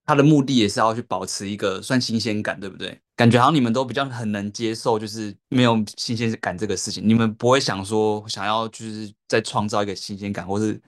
[0.06, 3.00] 他的目的也是要去保持一个算新鲜感，对不对？
[3.16, 10.82] 感觉好像你们都比较很能接受，就是没有新鲜感这个事情，你们不会想说想要就是再创造一个新鲜感，或是。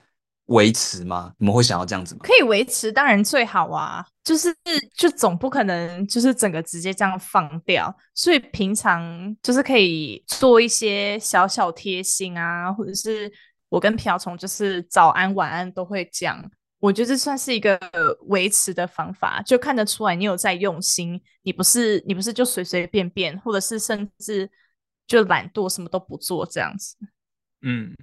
[0.46, 1.32] 维持吗？
[1.38, 2.20] 你们会想要这样子吗？
[2.22, 4.04] 可以维持，当然最好啊。
[4.22, 4.54] 就是
[4.96, 13.30] 就总不可能就是整个直接这样放掉，所以平常就是可以做一些小小贴心啊，或者是
[13.68, 16.42] 我跟瓢虫就是早安晚安都会讲。
[16.78, 17.78] 我觉得这算是一个
[18.28, 24.50] 维持的方法，就看得出来你有在用心，你不是你不是就随随便便，或者是甚至
[25.06, 26.96] 就懒惰什么都不做这样子。
[27.60, 27.94] 嗯。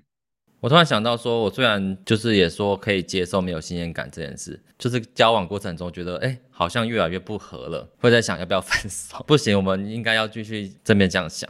[0.62, 9.18] 我突然想到，说我虽然就是也说可以接受没有新鲜感这件事，就是交往过程中觉得，哎，好像越来越不合了，会在想要不要分手。
[9.28, 11.50] 不行，我们应该要继续正面这样想。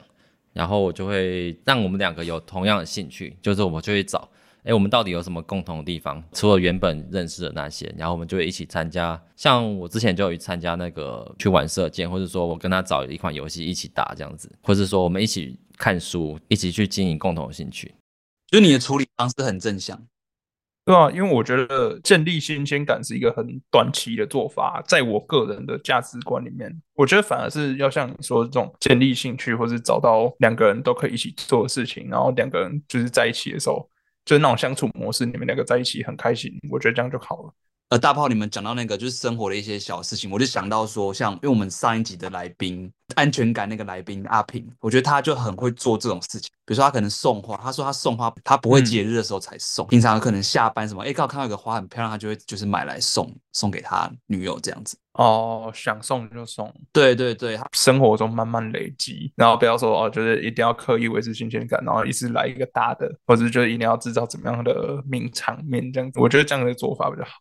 [0.53, 4.30] 然后我就会让我们两个有同样的兴趣，就是我就会找，
[4.64, 6.24] 哎，我们到底有什么共同的地方？
[6.32, 9.22] 除了原本认识的那些，然后我们就会一起参加。
[9.36, 17.93] 像我之前就有参加那个去玩射箭，或者说我跟他找一款游戏一起打这样子，或者说我们一起看书，一起去经营共同的兴趣。
[18.52, 19.99] 就你的处理方式很正向。
[20.84, 33.88] 对啊，因为我觉得建立新鲜感是一个很短期的做法，在我个人的价值观里面，我觉得反而是要像你说的这种建立兴趣，或是找到两个人都可以一起做的事情，然后两个人就是在一起的时候，
[34.26, 37.54] 就是那种相处模式，你们两个在一起很开心，我觉得这样就好了。
[37.91, 46.49] 呃，大炮，你们讲到那个就是生活的一些小事情，我就想到说，像因为我们上一集的来宾安全感那个来宾阿平，我觉得他就很会做这种事情。
[46.65, 54.97] 比如说他可能送花，他说他送花，他不会节日的时候才送，嗯、平常可能下班什么，哎，刚好看到一个花很漂亮，他就会就是买来送送给他女友这样子。
[55.15, 56.73] 哦，想送就送。
[56.93, 66.21] 对对对，他生活中慢慢累积，然后不要说哦，就是一定要刻意维持新鲜感，然后一直来一个大的，或者就是一定要制造怎么样的名场面这样子。
[66.21, 67.31] 我觉得这样的做法比较好。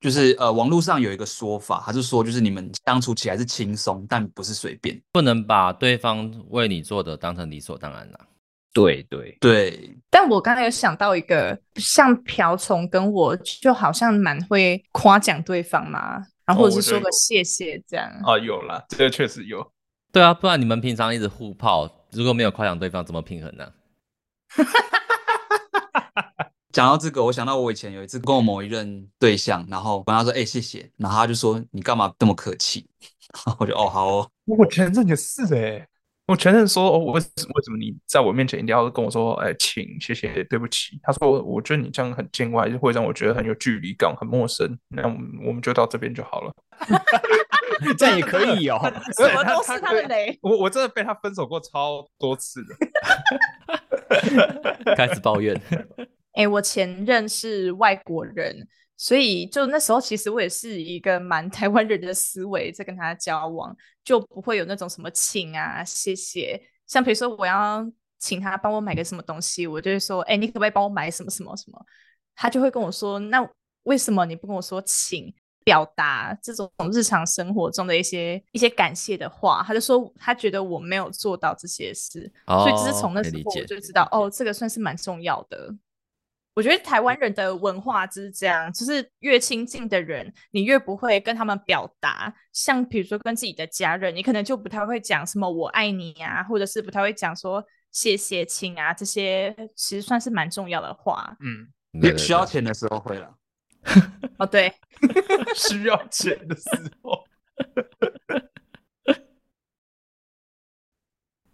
[0.00, 8.20] 就是呃，网络上有一个说法，他是说，就是你们相处起来是轻松，但不是随便，不能把对方为你做的当成理所当然了。
[8.72, 9.94] 对对对。
[10.08, 18.08] 但我刚才有想到一个，像瓢虫跟我就好像蛮会夸奖对方嘛，然后或者是说个谢谢这样。
[18.22, 19.70] 啊、哦，有啦，这个确实有。
[20.12, 23.70] 对啊，不然你们平常一直互泡，如果没有夸奖对方，怎么平衡呢？
[26.72, 32.86] 讲到这个，我想到我以前有一次跟我某一任对象，然后跟他说：“哎、欸，谢谢。”然后他就说：“你干嘛这么客气？”
[33.46, 35.88] 然 后我就：“哦，好哦。”我前任也是哎、欸，
[36.26, 44.78] 我前任说：“哦，为为什么你在我面前一定要跟我说‘哎、欸，请谢谢对不起’？”他说：“我我觉得你这样很见外，就会让我觉得很有距离感，很陌生。
[44.88, 46.52] 那我们我们就到这边就好了。”
[47.96, 48.78] 这样也可以哦，
[49.16, 50.38] 什么都是他的雷。
[50.42, 52.76] 我我真的被他分手过超多次的，
[54.94, 55.58] 开始抱怨。
[56.32, 58.66] 哎，我前任是外国人，
[58.96, 66.60] 所以就那时候其实我也是一个蛮 台湾人的思维在跟他交往，就不会有那种什么请啊、谢谢。
[66.86, 67.84] 像比如说我要
[68.18, 71.80] 请他帮我买个什么东西，我就会说：“哎，你可不可以帮我买什么什么什么？”
[72.34, 73.48] 他就会跟我说：“那
[73.84, 75.32] 为什么你不跟我说请？
[75.62, 85.72] 表达这种日常生活中的一些一些感谢的话。”他就说他觉得我没有做到这些事，哦、所以只是从那时候我就知道，哦，这个算是蛮重要的。
[86.54, 92.34] 我觉得台湾人的文化就是这样，就是越亲近的人，你越不会跟他们表达。
[92.52, 101.36] 像比如说跟自己的家人，你可能就不太会讲什么“我爱你”啊，或者是不太会讲说“谢谢亲”啊，这些其实算是蛮重要的话。
[101.40, 103.32] 嗯，需要钱的时候会了。
[104.38, 104.72] 哦，对，
[105.54, 106.68] 需要钱的时
[107.02, 107.24] 候。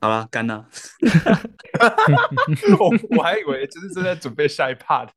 [0.06, 0.64] 好了，干了。
[2.78, 5.08] 我我还以为就是正在准备下一 part。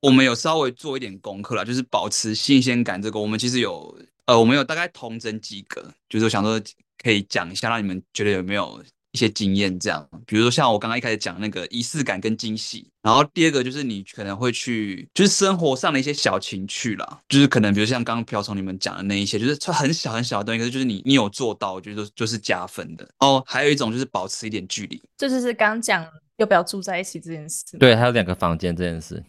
[0.00, 6.62] 我们有稍微做一点功课啦，就是保持新鲜感这个，我们其实有呃，我们有大概同整几个，就是我想说
[7.02, 8.80] 可以讲一下，让你们觉得有没有？
[9.12, 23.08] 一些经验，这样，比如说像我刚刚一开始讲那个仪式感跟惊喜，然后第二个就是你可能会去，就是生活上的一些小情趣啦，就是可能比如像刚刚瓢虫你们讲的那一些，就是很小很小的东西，可是就是你你有做到，我觉得就是加分的。
[23.18, 26.06] 哦，还有一种就是保持一点距离，这就是刚讲
[26.36, 27.64] 要不要住在一起这件事。
[27.78, 29.22] 对，还有两个房间这件事。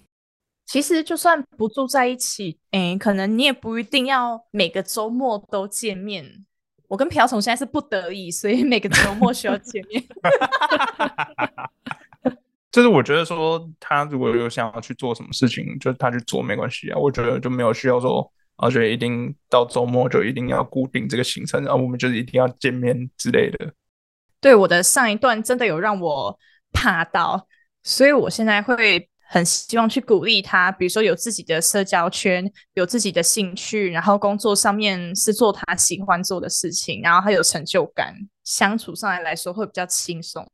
[0.68, 6.46] 其实就算不住在一起，哎，可能你也不一定要每个周末都见面。
[6.92, 10.04] 我跟瓢虫现在是不得已，所以每个周末需要见面。
[12.70, 17.00] 就是我觉得说，他如果有想要去做什么事情，就他去做没关系啊。
[17.00, 23.74] 我觉得就没有需要说，而且一定到周末就一定要固定这个行程，然后我们就是一定要见面之类的。
[24.42, 26.38] 对，我的上一段真的有让我
[26.74, 27.48] 怕到，
[27.84, 29.08] 所以我现在会。
[29.34, 38.14] 很希望去鼓励他，比如说有自己的社交圈，有自己的兴趣，然后工作上面是做他喜欢做的事情，然后他有成就感，
[38.44, 40.46] 相处上来来说会比较轻松。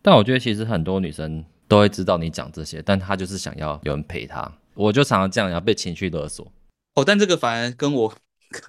[0.00, 4.50] 但我觉得其实很多女生都会知道你讲这些，但她就是想要有人陪她。
[4.74, 6.46] 我就常常这样，要被情绪勒索。
[6.94, 8.14] 哦，但这个反而跟我。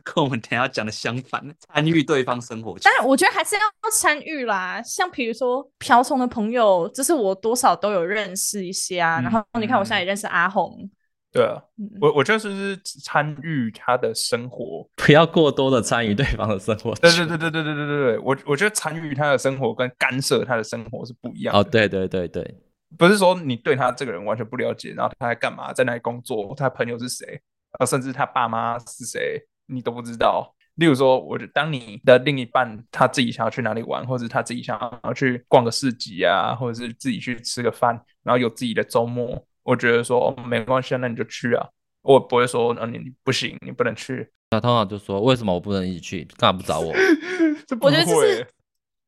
[0.03, 2.75] 跟我们等下讲的相反，参与对方生活。
[2.82, 3.61] 但是我觉得还是要
[3.91, 9.19] 参与啦，像比如说瓢虫的朋友，就是我多少都有认识一些啊。
[9.19, 10.89] 嗯、然后你看，我现在也认识阿红。
[11.32, 16.95] 对啊，嗯、我我就是参与他的生活，不要过多的参与对方的生活。
[16.95, 21.59] 对对对对对对对对，我我觉得参与他的生活跟干涉他的生活是不一样的。
[21.59, 22.55] 哦，对对对对，
[22.97, 27.39] 不是说你对他这个人完全不了解，然后他在干嘛，在哪里工作，他朋友是谁，
[27.78, 29.45] 啊，甚至他爸妈是谁。
[29.68, 41.68] 你都不知道，例如说，我当你的另一半他自己想要去哪里玩，或者他自己想要去逛个市集啊，或者是自己去吃个饭，然后有自己的周末，我觉得说哦没关系，那你就去啊，
[42.01, 44.30] 我不会说啊你你不行，你不能去。
[44.51, 46.28] 那通常就说为什么我不能一起去？
[46.38, 46.93] 干嘛不找我？
[47.82, 48.47] 我觉得这是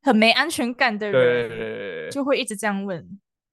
[0.01, 3.07] 很没安全感的人，对，就会一直这样问。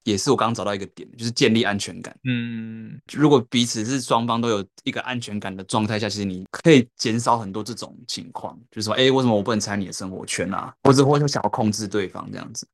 [0.07, 2.17] 也是我刚刚找到一个点，就是建立安全感。
[2.23, 10.73] 嗯，如果彼此是双方都有一个安全感的状态下，其实你可以减少很多这种情况，就是说，哎，为什么我不能参与你的生活圈啊？
[10.85, 12.69] 或者或者想要控制对方这样子。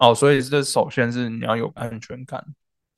[0.00, 2.44] 哦，所以这首先是你要有安全感，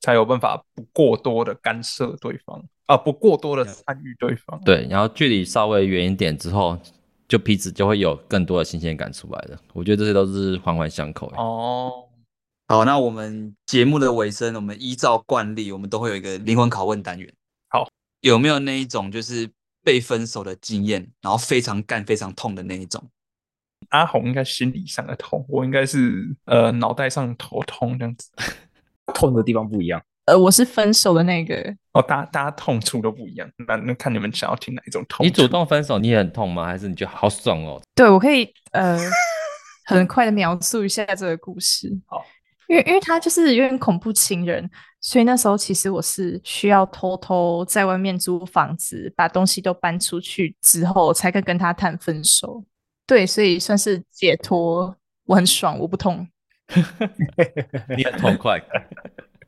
[0.01, 4.59] 才有办法不过多的干涉对方啊，不过多的参与对方。
[4.65, 6.75] 对，然后距离稍微远一点之后，
[7.27, 9.59] 就彼此就会有更多的新鲜感出来了。
[9.73, 11.27] 我觉得这些都是环环相扣。
[11.35, 12.07] 哦。
[12.71, 17.27] 好，那我们节目的尾声，我们依照惯例，我们都会有一个灵魂拷问单元。
[17.67, 17.89] 好，
[18.21, 19.49] 有没有那一种就是
[19.83, 23.03] 被分手的经验，然后非常干、非常痛的那一种？
[23.89, 28.29] 阿红应该心理上的痛，我应该是呃脑袋上头痛这样子，
[29.15, 29.99] 痛的地方不一样。
[30.25, 31.75] 呃，我是分手的那个。
[31.93, 35.25] 哦，大家大家痛处都不一样，那那看你们想要听哪一种痛。
[35.25, 36.67] 你主动分手，你也很痛吗？
[36.67, 37.81] 还是你觉得好爽哦？
[37.95, 38.95] 对，我可以呃
[39.85, 41.91] 很快的描述一下这个故事。
[42.05, 42.23] 好。
[42.69, 44.69] 因为因为他就是有点恐怖情人，
[45.01, 52.63] 所以那时候其实我是需要偷偷在外面租房子，把东西都搬出去之后，才敢跟他谈分手。
[53.07, 54.95] 对，所以算是解脱，
[55.25, 56.27] 我很爽，我不痛。
[57.97, 58.61] 你很痛快。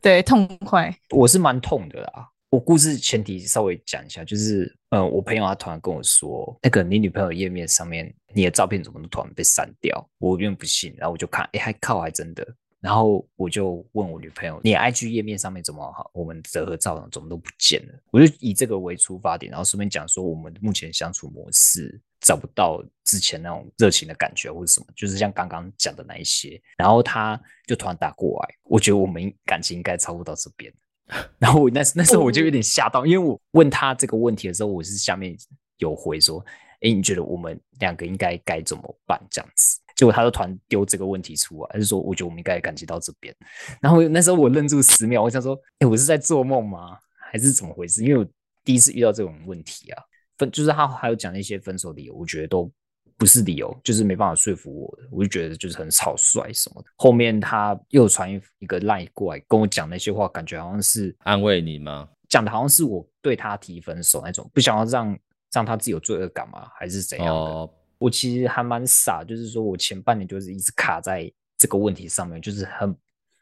[0.02, 0.92] 对，痛快。
[1.12, 2.28] 我是蛮痛的啦。
[2.50, 10.10] 我故事前提稍微讲一下，就是呃，我朋友他突然跟我说，那个你女朋友页面上面你的照片怎么突然被删掉？
[10.18, 12.46] 我有点不信，然后我就看，哎，还靠，还真的。
[12.82, 16.10] 然后我就问我女朋友：“你 IG 页面上面怎么好？
[16.14, 26.60] 我们的合照怎么都不见了？”我就以这个为出发点，然后顺便讲说我们目前相处模式找不到之前那种热情的感觉或者什么，就是像刚刚讲的那一些。
[26.76, 30.74] 然后他就突然打过来，我觉得我们感情应该超过到这边。
[31.38, 35.38] 然后我那那时候我就有点吓到，因为我问他这个问题的时候，我是下面
[35.78, 36.44] 有回说
[36.82, 39.78] ：“哎，你觉得我们两个应该该怎么办？”这样子。
[40.02, 43.32] 结果他就突然丢这个问题出来，他就说：“我觉得我们应该感情到这边。”
[43.80, 46.98] 然后那时候我愣住十秒，我想说：“哎，我是在做梦吗？
[47.32, 48.26] 还是怎么回事？”因为我
[48.66, 50.02] 第一次遇到这种问题啊，
[50.40, 52.68] 分就是他还有讲一些分手理由，我觉得都
[53.16, 55.04] 不是理由，就是没办法说服我的。
[55.12, 56.90] 我就觉得就是很草率什么的。
[56.96, 58.28] 后面他又传
[58.58, 62.10] 一个 line 过来跟我讲那些话，感觉好像是安慰你吗？
[62.28, 65.16] 讲的好像是我对他提分手那种，不想要让
[65.52, 66.68] 让他自己有罪恶感吗？
[66.80, 67.34] 还是怎样的？
[67.34, 67.70] 哦
[68.02, 72.90] 我其实还蛮傻，就是说我前半年就是一直卡在这个问题上面，就是很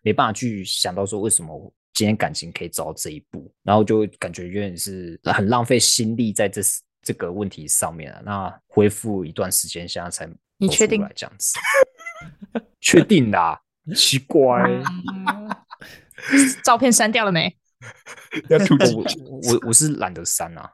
[0.01, 6.61] 没办法去想到说为什么今天感情可以走到这一步，然后就感觉有点是很浪费心力在这
[7.01, 8.21] 这个问题上面啊。
[8.25, 11.57] 那恢复一段时间，现在才你确定这样子？
[12.81, 13.61] 确定啦，
[13.95, 14.61] 奇怪，
[16.65, 17.55] 照片删掉了没？
[18.49, 19.03] 我
[19.41, 20.69] 我我是懒得删啊。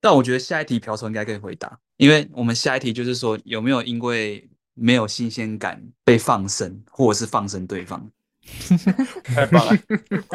[0.00, 8.10] 但我觉得下一题瓢虫应该可以回答，因为我们下一题就是说有没有因为没有新鲜感被放生，或者是放生对方？
[9.22, 9.78] 太棒了！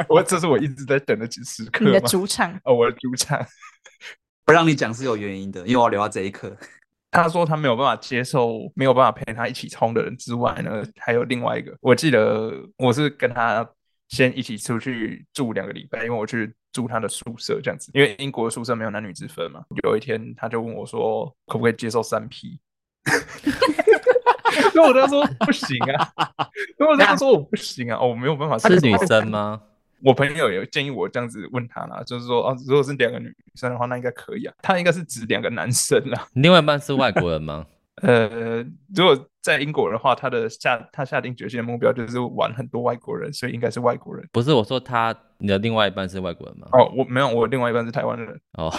[0.08, 1.84] 我这是我一直在等的时刻。
[1.84, 3.44] 你的主场哦，我的主场。
[4.46, 6.56] 不让你讲是有原因的，因为我要留到这一刻。
[7.10, 11.76] 他说他没有办法接受没有办法陪他一起冲的人之外呢，还有另外一个。
[11.82, 13.68] 我记得我是跟他
[14.10, 16.54] 先一起出去住两个礼拜，因为我去。
[16.76, 19.64] 住他的宿舍这样子，因为英国的宿舍没有男女之分嘛。
[19.86, 22.60] 有一天他就问我说：“可不可以接受三 P？”
[24.74, 26.12] 所以我跟他说不行啊，
[26.78, 28.58] 所以我跟他说我不行啊，哦，我没有办法。
[28.60, 29.62] 是女生吗？
[30.04, 34.54] 我朋友也建议我这样子问他啦，就是说啊，如果是两个女生的话，那应该可以啊。
[34.62, 36.28] 他应该是指两个男生啦。
[36.34, 37.66] 另外一半是外国人吗？
[38.04, 38.62] 呃，
[38.94, 44.28] 如果在英国的话，他的下他下定决心的目标就是玩很多外国人，所以应该是外国人。
[44.32, 46.68] 不是我说他，你的另外一半是外国人吗？
[46.72, 48.42] 哦，我没有，我另外一半是台湾人。
[48.54, 48.74] 哦，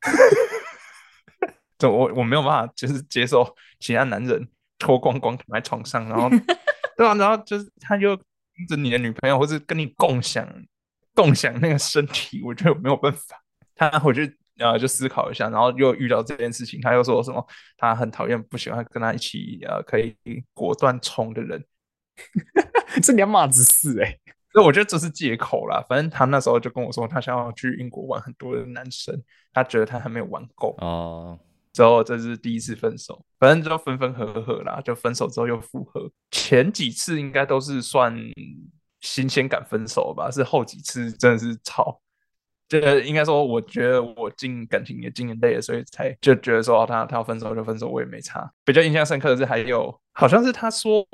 [1.76, 4.48] 就我我没有办法，就是接受其他男人
[4.78, 6.30] 脱光光躺在床上，然后
[6.96, 10.48] 对啊，然后就是他就跟着你的女朋友，或是跟你共享
[11.14, 13.42] 共享那个身体，我觉得我没有办法。
[13.74, 14.38] 他回去。
[14.58, 17.46] 呃，就思考一下，然后又遇到这件事情，他又说什么？
[17.76, 20.16] 他很讨厌，不喜欢跟他一起呃，可以
[20.54, 21.64] 果断冲的人。
[23.02, 24.18] 这两码子事哎，
[24.52, 25.84] 所以我觉得这是借口啦。
[25.86, 29.14] 反正他那时候就跟我说，他想要去英国玩很多的男生，
[29.52, 31.38] 他觉得他还没有玩够哦。
[31.74, 36.10] 之后这是第一次分手，反正就分分合合啦，就分手之后又复合。
[36.30, 38.16] 前几次应该都是算
[39.02, 42.00] 新鲜感分手吧，是后几次真的是吵。
[42.68, 48.50] 这个应该说，我觉得我进感情也经营累了，所以才就觉得说他他要分手就分手，我也没差。
[48.64, 51.06] 比较印象深刻的是，还有好像是他说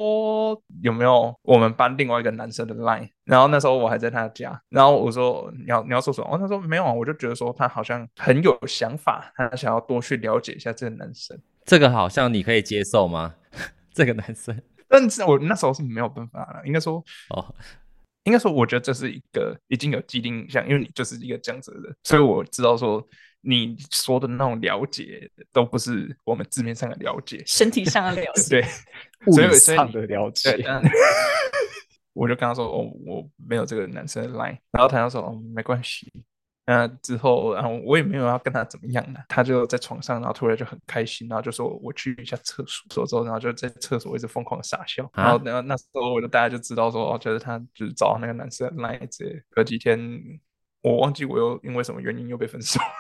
[0.83, 6.29] 有没有我们班另外一个男生的 line，然后那时候我还在他家，然后我说你要你要说什么？
[6.33, 11.39] 哦，他说没有啊，我就觉得说他好像很有想法，他想要多去了解一下这个男生。
[11.65, 13.35] 这个好像你可以接受吗？
[13.93, 14.59] 这个男生？
[14.89, 17.55] 但是我那时候是没有办法了，应该说哦，
[18.25, 23.07] 应该说我觉得这是一个已经有既定印象，因为你就是一个这样子的人，所以我知道说。
[23.45, 28.69] 你说的那种了解，都不是我们字面上的了解，身体上的了解， 对，
[29.27, 30.65] 物理上的了解。
[32.15, 36.13] 我就跟他说，哦，我没有这个男生的 line，然后他就说，哦，没关系。
[36.65, 49.99] 那之后，然后我也没有要跟他怎么样呢，他就在床上，然后突然就很开心，然后就说我去一下厕所，之后，然后就在厕所一直疯狂傻笑，啊、然后，然后那时候我就大家就知道说，哦，就是他就是找那个男生的 line，这隔几天
[50.83, 52.81] 我忘记我又因为什么原因又被分手。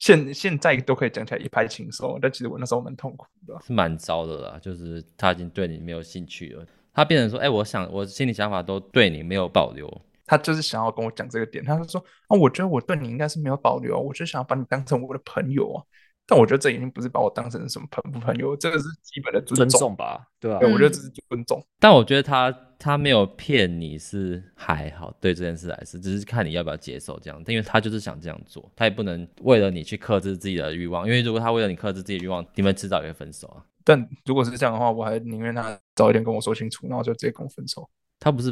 [0.00, 4.58] 现现在都可以讲起来一拍轻松，但其实我那时候蛮痛苦的，是蛮糟的啦。
[4.60, 9.88] 就是他已经对你没有兴趣了，他变成说：“哎、欸，我想我心里想法都对你没有保留。”
[10.26, 15.82] 他就是想要跟我讲这个点，他就说：“啊，我觉得我对你应该是没有保留，我就想要把你当成我的朋友啊。”
[16.26, 20.26] 但我觉得这已经不是把我当成什么朋不朋友，这个是基本的尊重，尊重吧？
[20.40, 20.60] 对吧、啊？
[20.60, 21.62] 对，我觉得这是尊重。
[21.78, 27.38] 但我觉得他他没有骗你是还好，对这件事来说，只是看你要不要接受这样。
[27.46, 31.06] 因为他就是想这样做，他也不能为了你去克制自己的欲望。
[31.06, 33.62] 因为如果他为了你克制自己的欲望，你们迟早也会分手啊。
[33.84, 37.86] 但如果是这样的话，我还宁愿他早一点跟我说清楚，然后就直接跟我分手。
[38.18, 38.50] 他不是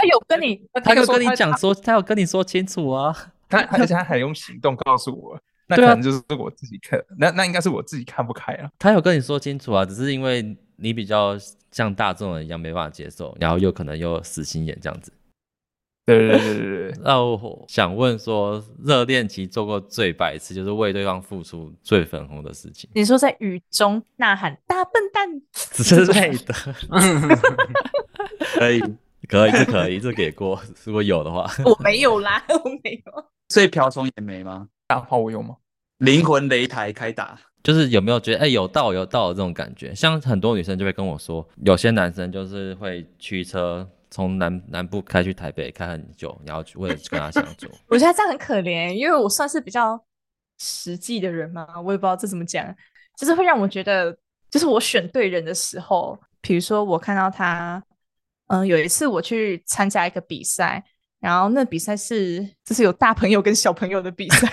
[0.00, 3.14] 他有跟你，他有跟你讲说，他有跟你说清楚啊。
[3.48, 5.38] 他而且他还用行动告诉我。
[5.66, 8.68] 那可能就是我自己看，啊、那那应该是我自己看不开啊。
[8.78, 11.36] 他有跟你说清楚啊，只是因为你比较
[11.70, 15.12] 像大众人一样没办法接受，然后又可能又死心眼这样子。
[16.06, 16.94] 对对对对对。
[17.04, 22.90] 那我想问说，热恋期做过最白痴，就是为对方付出最粉红的事情。
[22.94, 26.54] 你说在雨中呐喊“大笨蛋”之类的，
[28.58, 28.82] 可以
[29.30, 31.48] 可以这可以这给过， 如果有的话。
[31.64, 33.24] 我没有啦， 我没有。
[33.48, 34.66] 所以瓢虫也没吗？
[34.88, 35.56] 大炮我有吗？
[35.98, 39.94] 灵魂擂台开打，就是有没有觉得哎、欸、有到有到的这种感觉？
[39.94, 47.68] 像很多女生就会跟我说，有些男生就是会驱车从南南部开去台北开很久，然后为了跟他相处。
[47.88, 50.02] 我觉得这样很可怜，因为我算是比较
[50.58, 52.74] 实际的人嘛，我也不知道这怎么讲，
[53.18, 54.16] 就是会让我觉得，
[54.50, 57.82] 就是我选对人的时候，比如说我看到他，
[58.50, 60.84] 嗯，有一次我去参加一个比赛。
[61.20, 64.50] 然后那比赛是就是有大朋友跟小朋友的比赛，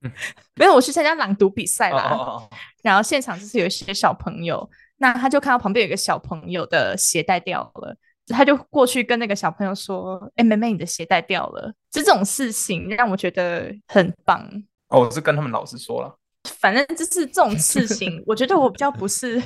[0.54, 2.10] 没有，我去参加朗读比赛啦。
[2.10, 2.52] Oh, oh, oh.
[2.82, 4.68] 然后现场就是有一些小朋友，
[4.98, 7.96] 那他就看到旁边有一个小朋友的鞋带掉了，
[8.26, 14.46] 他就过去跟那个小朋友说：“哎，妹妹，你的鞋带掉了。”就这种事情让我觉得很棒。
[14.88, 16.14] 哦，我是跟他们老师说了。
[16.44, 19.42] 反正就是这种事情，我觉得我比较不是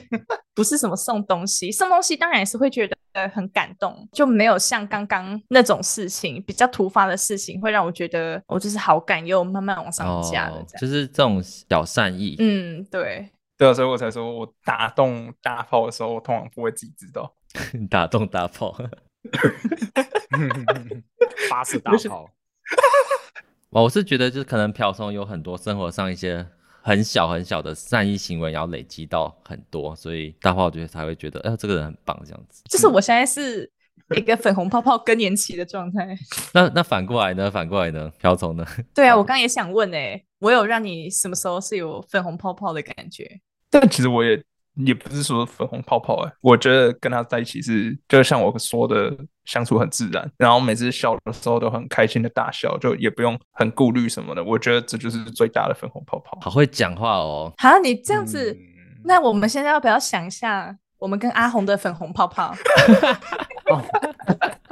[0.55, 2.97] 不是什么送东西，送东西当然也是会觉得
[3.31, 12.37] 很感动，就没有像刚刚那种事情比较突发的事情，会让我觉得我就是好感又慢慢往上加的，就是这种小善意。
[12.39, 13.29] 嗯，对，
[13.59, 17.35] 对啊，所以我才说我打动大炮的时候，我通常不会自己知道。
[17.91, 18.77] 打动大炮，
[21.49, 22.31] 发射大炮。
[23.71, 26.47] 我是觉得，就是可能瓢虫有很多生活上一些。
[26.85, 32.63] 很小很小的善意行为，然后累积到很多，所以大炮觉得才会觉得，哎、呃，这个人很棒，这样子。
[32.69, 33.69] 就是我现在是
[34.15, 36.15] 一个粉红泡泡更年期的状态。
[36.53, 37.51] 那那反过来呢？
[37.51, 38.13] 反过来呢？
[38.19, 38.67] 瓢虫呢？
[38.95, 43.41] 对啊，我刚刚也想问哎、欸，我有让你什么时候是有粉红泡泡的感觉？
[43.71, 44.45] 但其实我也。
[44.77, 54.43] 也不是说粉红泡泡哎，我觉得跟他在一起是，就像我说的，相处很自然，然后每次笑的时候都很开心的大笑，就也不用很顾虑什么的。
[54.43, 56.39] 我觉得这就是最大的粉红泡泡。
[56.41, 57.53] 好会讲话哦！
[57.59, 58.59] 好，你这样子，嗯、
[59.05, 62.55] 那我们现在要不要想一下，我们跟阿红的粉红泡泡？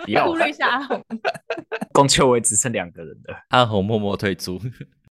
[0.08, 1.00] 要顾虑一下阿红。
[1.92, 4.58] 公秋伟只剩两个人了，阿红默默退出，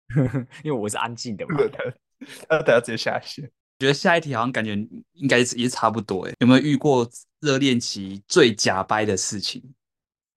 [0.64, 1.56] 因为我是安静的嘛。
[2.48, 3.50] 那等下直接下线。
[3.78, 4.74] 觉得下一题好像感觉
[5.12, 7.08] 应该也是差不多哎，有没有遇过
[7.40, 9.62] 热恋期最假掰的事情？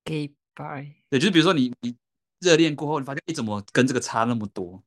[0.06, 0.14] 假
[0.54, 1.96] 掰，对，就是比如说你你
[2.40, 4.84] 热恋过后，你发现你怎么跟这个差那么多？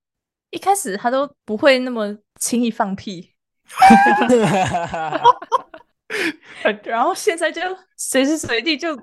[0.50, 3.32] 一开始他都不会那么轻易放屁，
[6.84, 7.60] 然后现在就
[7.96, 8.94] 随时随地就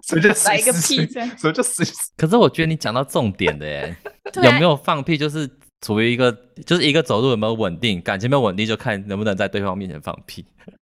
[0.45, 1.85] 来一个屁，这样，所以就随。
[2.15, 3.93] 可是我觉得你讲到重点的 耶，
[4.35, 5.49] 有没有放屁就是。
[5.81, 6.31] 处于一个
[6.65, 10.45] 就是一个走路有没有稳定，感情没有稳定，就看能不能在对方面前放屁，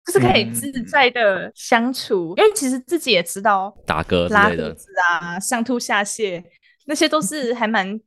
[0.07, 2.35] 就是可以自在的相处。
[2.37, 6.43] 因为其实自己也知道，打嗝之类的，拉肚子啊，上吐下泻，
[6.87, 7.99] 那些都是还蛮，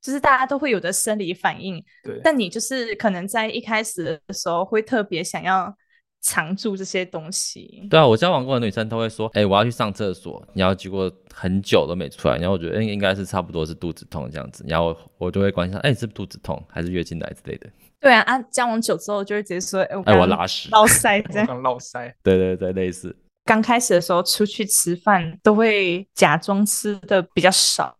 [0.00, 1.84] 就是大家都会有的生理反应。
[2.02, 5.76] 对，但你就是可能在一开始的时候会特别想要
[6.24, 7.86] 藏住这些东西。
[7.90, 17.68] 对啊，我交往过的女生都会说，哎、欸，我要去上厕所，然后结果很久都没出来，然后我觉得，哎、欸，应该是差不多是肚子痛这样子，然后我，就会关心，哎、欸，是不是肚子痛，还是月经来之类的。
[18.00, 22.14] 对啊，啊，交往久之后就会直接说，哎、欸，我，我拉屎，落塞，这样 落塞。
[22.22, 23.14] 对对对，类似。
[23.44, 27.94] 刚开始的时候出去吃饭都会假装吃的比较少。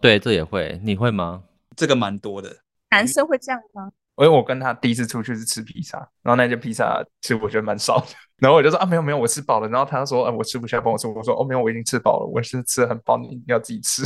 [0.00, 1.44] 对，这也会，你会吗？
[1.76, 2.56] 这个蛮多的。
[2.90, 3.92] 男生会这样吗？
[4.18, 8.06] 因为我跟他第一次出去是吃披萨，然后那件披萨其实我觉得蛮少的，
[8.38, 9.68] 然后我就说啊，没有没有，我吃饱了。
[9.68, 11.06] 然后他说啊，我吃不下，帮我吃。
[11.08, 14.02] 我说哦，没有，我已经吃饱了，我是吃的很饱，你要自己吃。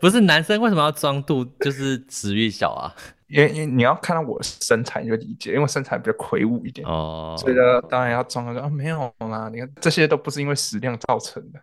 [0.00, 2.94] 不是男生为什么要装肚就是食欲小啊？
[3.28, 11.60] 因为因为你要看到我身材你就理解，因为身材比较魁梧一点哦，所以呢当然要装个啊，没有啦，你看这些都不是因为食量造成的。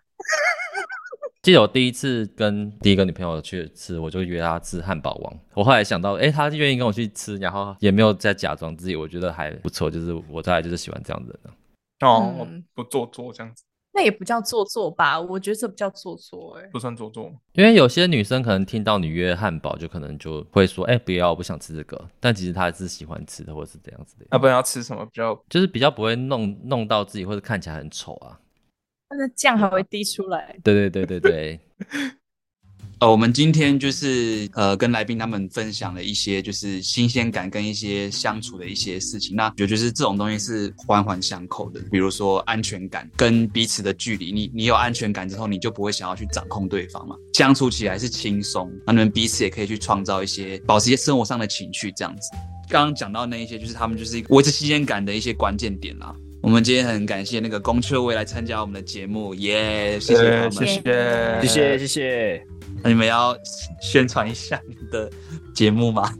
[1.46, 5.39] 记得我第一次跟第一个女朋友去吃，我就约她吃汉堡王。
[5.54, 9.91] 我后来想到，哎，她愿意跟我去吃，然后也没有再假装自己，我觉得还不错。
[9.91, 11.54] 就是我大概就是喜欢这样的人
[12.10, 13.64] 哦，嗯、不做作这样子。
[13.93, 15.22] 那也不叫做作吧？
[15.22, 17.32] 我觉得这不叫做作，哎，不算做作。
[17.54, 22.10] 因为有些女生可能听到你约汉堡，就可能就会说，哎，不要，我不想吃这个。
[22.20, 24.26] 但其实她是喜欢吃的，或者是这样子的。
[24.32, 25.39] 要不然要吃什么比较？
[25.48, 28.39] 就是比较不会弄弄到自己，或者看起来很丑啊。
[29.10, 30.56] 那酱还会滴出来。
[30.64, 31.60] 对对对对对。
[32.99, 39.36] 呃，我们今天就是呃跟来宾他们分享了一些就是新鲜感跟一些相处的一些事情。
[39.36, 41.82] 那我觉得就是这种东西是环环相扣的。
[41.91, 48.72] 比如说安全感跟彼此的距离，你你有安全感之后，你就不会想要去掌控对方嘛，相处起来是轻松。
[48.88, 52.30] 那你们彼此也可以去创造一些保持一些生活上的情趣，这样子。
[52.70, 56.16] 刚刚讲到那一些，就是他们就是维持新鲜感的一些关键点啦。
[56.46, 60.00] 我们今天很感谢那个龚秋薇来参加我们的节目，耶、yeah！
[60.00, 62.48] 谢谢他们，谢谢，谢谢，谢谢。
[62.84, 63.36] 那你们要
[63.82, 65.12] 宣传一下你们的
[65.56, 66.14] 节目吗？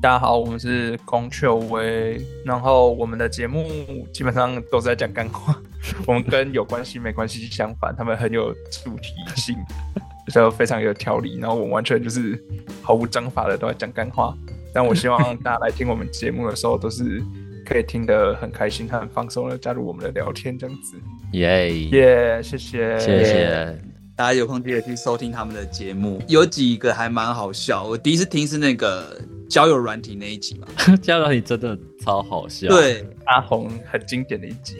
[0.00, 3.66] 大家好，我们是龚秋薇，然后我们的节目
[4.12, 5.60] 基本上都是在讲干话。
[6.06, 9.56] 我们跟有关系没关系相反，他们很有主题性，
[10.32, 11.40] 就非常有条理。
[11.40, 12.40] 然后我们完全就是
[12.82, 14.32] 毫无章法的都在讲干话。
[14.72, 17.20] 但我希望大家来听我们节目的时候都是。
[17.64, 20.96] 可以听得很开心，他很放松的加入我们的聊天，这样子，
[21.32, 22.98] 耶耶，谢谢。
[22.98, 23.78] 谢谢，
[24.14, 27.84] 大家有空记得去收听他们的节目，有几个还蛮好笑。
[27.84, 30.68] 我第一次听是那个交友软体那一集嘛，
[31.00, 34.76] 交友软体真的超好笑，对，阿红很经典的一集，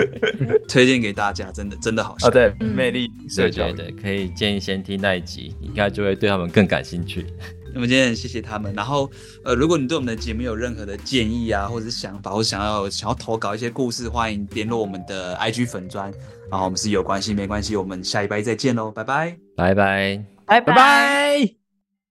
[0.68, 7.26] 推荐给大家，真的真的好笑，哦、对，魅力社交，对对对，可以建议先听那一集，应该就会对他们更感兴趣。
[7.74, 9.10] 那么今天很谢谢他们，然后
[9.44, 16.12] 呃，如果你对我们的节目有任何的建议啊，或者是想法，或者想要想要投稿一些故事，欢迎联络我们的 IG 粉砖，
[16.50, 21.59] 然后我们是有关系没关系，我们下一拜再见喽，拜拜，拜拜，拜拜。